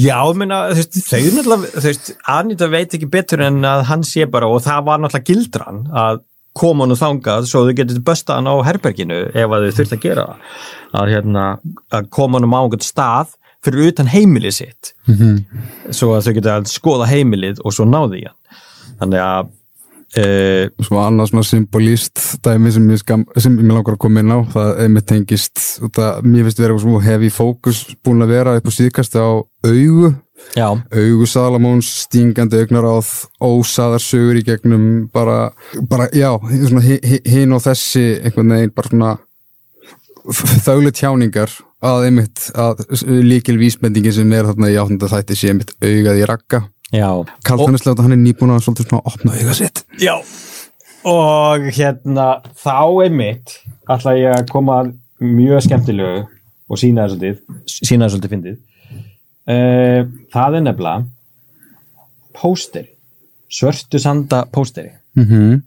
[0.00, 4.04] Já, menna, þú veist, þau náttúrulega, þú veist, Anita veit ekki betur en að hann
[4.06, 6.22] sé bara og það var náttúrulega gildran að
[6.60, 9.94] koma hann og þangað svo þau getur bösta hann á herberginu ef að þau þurft
[9.96, 10.24] að gera
[10.90, 11.44] að, hérna,
[11.94, 14.92] að koma hann á einhvern stað fyrir utan heimilið sitt.
[15.92, 18.36] Svo að þau geta að skoða heimilið og svo náði hann.
[19.00, 19.50] Þannig að
[20.18, 24.34] uh, svo annað svona symbolíst dæmi sem ég, skam, sem ég langar að koma inn
[24.34, 28.34] á það er með tengist út að mér finnst vera svona heavy fókus búin að
[28.34, 30.12] vera upp á síðkast á augu.
[30.56, 33.10] Já, augu Salamóns, stingandi augnaráð
[33.44, 35.50] ósaðar sögur í gegnum bara,
[35.84, 39.10] bara já hinn og þessi einhvern veginn bara svona
[40.64, 41.52] þöglu tjáningar
[41.84, 42.82] að einmitt að
[43.24, 46.62] líkil vísbendingin sem er þarna í áttunda þætti sé einmitt augað í rakka
[46.94, 47.08] já
[47.46, 50.16] Karl Þannislega hann er nýbúin að svolítið svona opna auga sitt Já
[51.08, 52.26] og hérna
[52.60, 53.54] þá einmitt
[53.88, 54.90] ætla ég að koma að
[55.24, 56.26] mjög skemmtilegu
[56.70, 58.58] og sína það svolítið sína það svolítið fyndið
[59.54, 60.02] uh,
[60.34, 61.08] það er nefnilega
[62.36, 62.90] pósteri
[63.50, 65.60] svörtu sanda pósteri mm -hmm.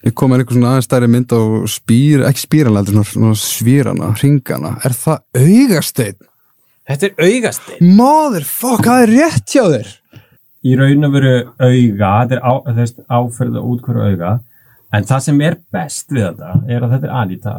[0.00, 4.70] Ég kom með einhver svona aðeins stærri mynd á spýr, ekki spýranlega, svona svýrana, ringana.
[4.80, 6.29] Er það augasteinn?
[6.88, 9.90] Þetta er augasteinn Motherfuck, það er rétt hjá þér.
[10.64, 14.32] í raun og veru auga þetta er áferða út hverju auga.
[14.92, 17.54] En það sem er best við þetta er að þetta er Anita.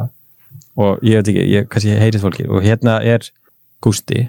[0.77, 3.25] Og ég veit ekki, ég, kannski heyrið fólki og hérna er
[3.81, 4.27] Gústi.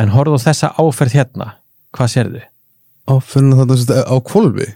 [0.00, 1.50] En horfðu á þessa áferð hérna.
[1.96, 2.42] Hvað sérðu?
[3.06, 4.66] Á, fyrir þetta á kvolfi?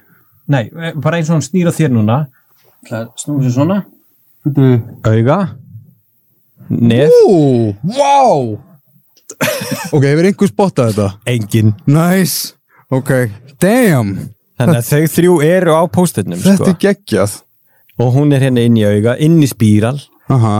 [0.50, 0.64] Nei,
[1.00, 2.18] bara eins og hann snýra þér núna.
[3.20, 3.78] Snúið sér svona.
[5.06, 5.38] Auga.
[6.70, 8.58] Nef, Ú, wow!
[9.94, 11.08] ok, hefur einhver spottað þetta?
[11.32, 12.54] engin Nice,
[12.92, 13.14] ok,
[13.62, 14.16] damn,
[14.60, 16.72] þannig að þau þrjú eru á pósturnum þetta sko.
[16.74, 17.38] er geggjað.
[18.00, 19.98] og hún er hérna inn í auga, inn í spíral
[20.30, 20.54] Aha,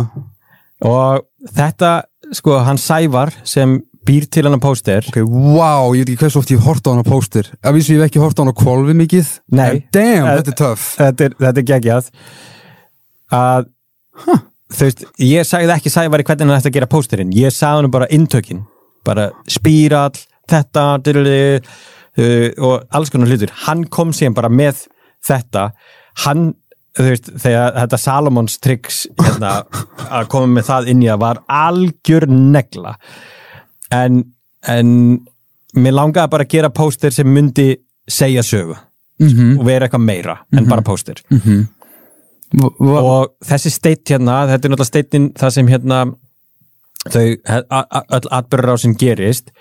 [0.86, 1.94] og þetta,
[2.36, 6.40] sko, hann Sævar sem býr til hann að póster ok, wow, ég veit ekki hversu
[6.40, 7.50] oft ég hef hort á hana póstir.
[7.60, 9.32] Af því sem ég hef ekki hort á hana á kvolfi mikið.
[9.52, 9.82] Nei.
[9.92, 10.86] Damn, þetta er töff.
[10.96, 12.08] þetta er, þetta er geggjað
[13.40, 13.68] að
[14.70, 17.94] þú veist, ég sagði ekki Sævari hvernig hann ætti að gera pósterinn, ég sagði hann
[17.94, 18.64] bara inntökin,
[19.06, 20.18] bara spírall
[20.50, 24.84] þetta, dyrli, uh, og alls konar hlutur, hann kom síðan bara með
[25.26, 25.70] þetta,
[26.26, 26.52] hann
[26.98, 29.56] þú veist, þegar þetta Salomons tricks hérna,
[30.20, 32.96] að koma með það inn í að var algjör negla.
[33.94, 34.22] En,
[34.70, 34.92] en
[35.78, 37.72] mér langaði bara að gera póster sem myndi
[38.10, 38.78] segja sögu
[39.20, 41.18] Mm og vera eitthvað meira en bara póster
[42.52, 42.88] -hmm.
[42.88, 46.00] og þessi steitt hérna, þetta er náttúrulega steittin það sem hérna
[47.08, 47.26] þau,
[48.16, 49.52] öll atbyrður á sem gerist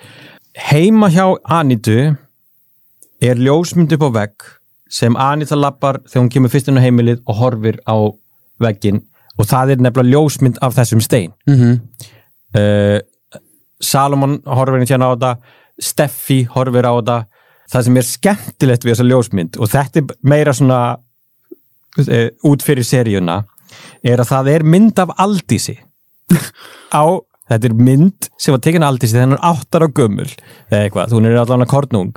[0.58, 2.16] heima hjá Anitu
[3.22, 4.48] er ljósmynd upp á vegg
[4.90, 7.96] sem Anita lappar þegar hún kemur fyrst inn á heimilið og horfir á
[8.60, 9.04] veggin
[9.40, 11.80] og það er nefnilega ljósmynd af þessum stein Mm -hmm.
[12.60, 13.00] uh,
[13.82, 15.38] Salomon horfir hérna á þetta
[15.80, 17.26] Steffi horfir á þetta
[17.72, 20.98] það sem er skemmtilegt við þessa ljósmynd og þetta er meira svona
[22.50, 23.41] út fyrir seríuna
[24.06, 25.76] er að það er mynd af Aldísi.
[27.00, 27.04] Á,
[27.50, 31.39] þetta er mynd sem var tekin Aldísi er áttar á gömul eða eitthvað, hún er
[31.41, 32.14] allan að kornung.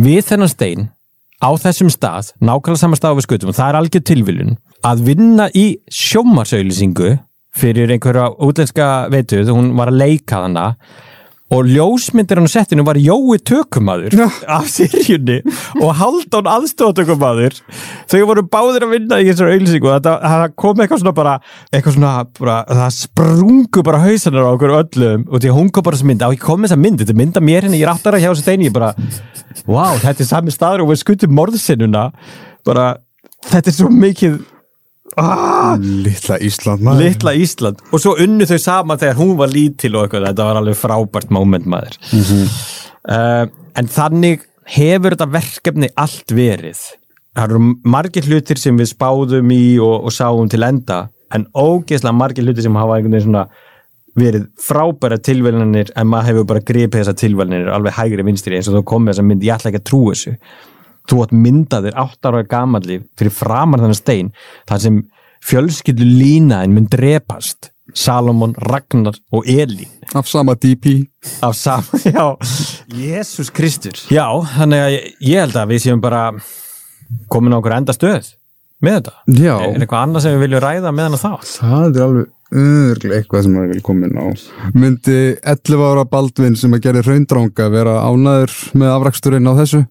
[0.00, 0.88] Við þennan stein
[1.40, 5.46] á þessum stað, nákvæmlega saman stað við skutum og það er algjör tilviljun að vinna
[5.56, 7.14] í sjómarsauðlýsingu
[7.56, 10.66] fyrir einhverja útlenska veitu þegar hún var að leika hana
[11.50, 14.28] og ljósmyndir hann á settinu var Jói tökumadur Já.
[14.46, 15.40] af seríunni
[15.80, 17.56] og Haldón aðstofatökumadur
[18.10, 21.34] þau voru báðir að vinna í þessar auðlýsingu og það kom eitthvað svona bara
[21.72, 25.86] eitthvað svona, bara, það sprungu bara hausanar á okkur öllum og því að hún kom
[25.86, 27.94] bara þessa mynd, á ekki komið þessa mynd þetta mynd af mér henni, ég er
[27.94, 28.94] áttara hjá þessu steini ég bara,
[29.66, 32.06] wow, þetta er sami staður og við skutum morðsinnuna
[32.66, 32.92] bara,
[33.50, 34.38] þetta er svo mikið
[35.18, 37.02] ah, Littla Ísland maður.
[37.04, 37.82] litla Ísland.
[37.90, 41.34] Og svo unnu þau saman þegar hún var lítil og eitthvað, þetta var alveg frábært
[41.34, 41.98] moment maður.
[43.00, 43.46] Uh,
[43.80, 46.82] en þannig hefur þetta verkefni allt verið.
[47.34, 52.16] Það eru margir hlutir sem við spáðum í og, og sáum til enda en ógeðslega
[52.16, 53.44] margir hlutir sem hafa einhvern veginn svona
[54.18, 58.80] verið frábæra tilvælinir en maður hefur bara gripið þessar tilvælinir alveg hægri vinstri eins og
[58.80, 60.34] þú komið þessa mynd, ég ætla ekki að trú þessu
[61.10, 64.32] þú átt myndaðir átt ára gamalli fyrir framar þennan stein
[64.70, 65.02] þar sem
[65.44, 71.08] fjölskyldu línaðin mun drepast Salomon, Ragnar og Elín Af sama DP.
[71.42, 72.26] af saman, já
[72.94, 74.26] Jésús Kristur já,
[74.56, 76.28] þannig að ég, ég held að við séum bara
[77.30, 78.36] komin á okkur enda stöð
[78.80, 79.54] með þetta Já.
[79.60, 83.44] er eitthvað annað sem við viljum ræða með hann þá Það er alveg örglega eitthvað
[83.44, 84.26] sem maður vil koma inn á.
[84.74, 89.82] Myndi 11 ára Baldvin sem að gera raundranga vera ánæður með afraksturinn á þessu?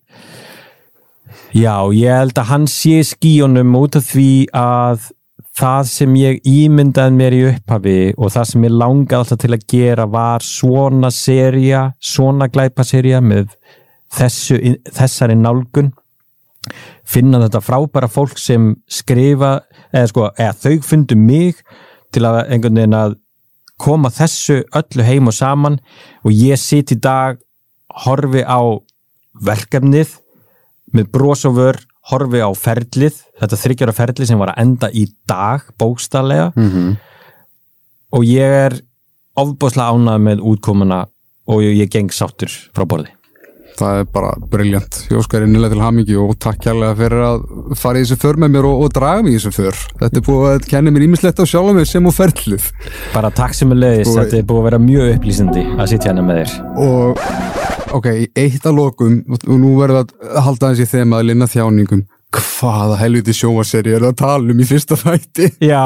[1.49, 5.07] Já, ég held að hann sé skíunum út af því að
[5.57, 9.65] það sem ég ímyndaði mér í upphafi og það sem ég langaði alltaf til að
[9.73, 13.49] gera var svona seria, svona glæpaseria með
[14.13, 14.59] þessu,
[14.93, 15.89] þessari nálgun.
[17.09, 19.55] Finna þetta frábæra fólk sem skrifa
[19.89, 21.65] eða sko, eða þau fundu mig
[22.13, 23.17] til að einhvern veginn að
[23.81, 25.81] koma þessu öllu heim og saman
[26.21, 27.41] og ég sitt í dag
[28.05, 28.61] horfi á
[29.33, 30.19] verkefnið
[30.93, 31.11] með
[31.55, 31.79] vör
[32.09, 36.97] horfi á ferlið, þetta þryggjara ferlið sem var að enda í dag bókstallega Mm -hmm.
[38.11, 38.81] og ég er
[39.35, 41.07] ofbúslega ánægð með útkomuna
[41.47, 43.13] og ég geng sáttur frá borði
[43.79, 44.97] Það er bara briljant.
[45.07, 47.45] Ég óskar innilega til hamingi og takk kærlega fyrir að
[47.79, 49.79] fara í þessu för með mér og, og draga mig í þessu för.
[50.01, 52.67] Þetta er búið að kenna mér ímislegt á sjálf mig sem og ferlið.
[53.13, 56.11] bara takk sem er leiðis, Og- þetta er búið að vera mjög upplýsandi að sitja
[56.11, 56.51] hérna með þér
[56.83, 57.23] Og
[57.99, 62.03] ok, eitt að lokum og nú verðum við að halda í þeim að linna þjáningum.
[62.29, 65.47] Hvaða helviti sjómaseri er það að tala um í fyrsta þætti?
[65.65, 65.81] já,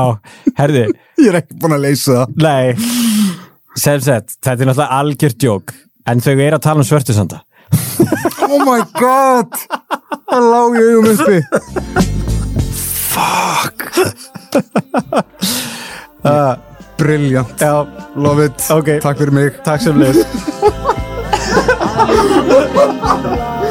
[0.57, 0.87] herði,
[1.23, 2.33] Ég er ekki búin að leysa það.
[2.43, 2.75] nei
[3.79, 5.71] sem sett, þetta er náttúrulega algjört djók
[6.11, 7.39] en þau eru að tala um svörtusanda
[8.43, 9.49] Oh my god!
[10.29, 11.37] Það lág í augum uppi.
[13.13, 13.77] Fuck.
[16.97, 17.61] Briljant.
[17.61, 18.65] já, Love it.
[18.71, 18.89] Ok.
[19.03, 19.51] Takk fyrir mig.
[19.63, 20.23] takk sem leiðis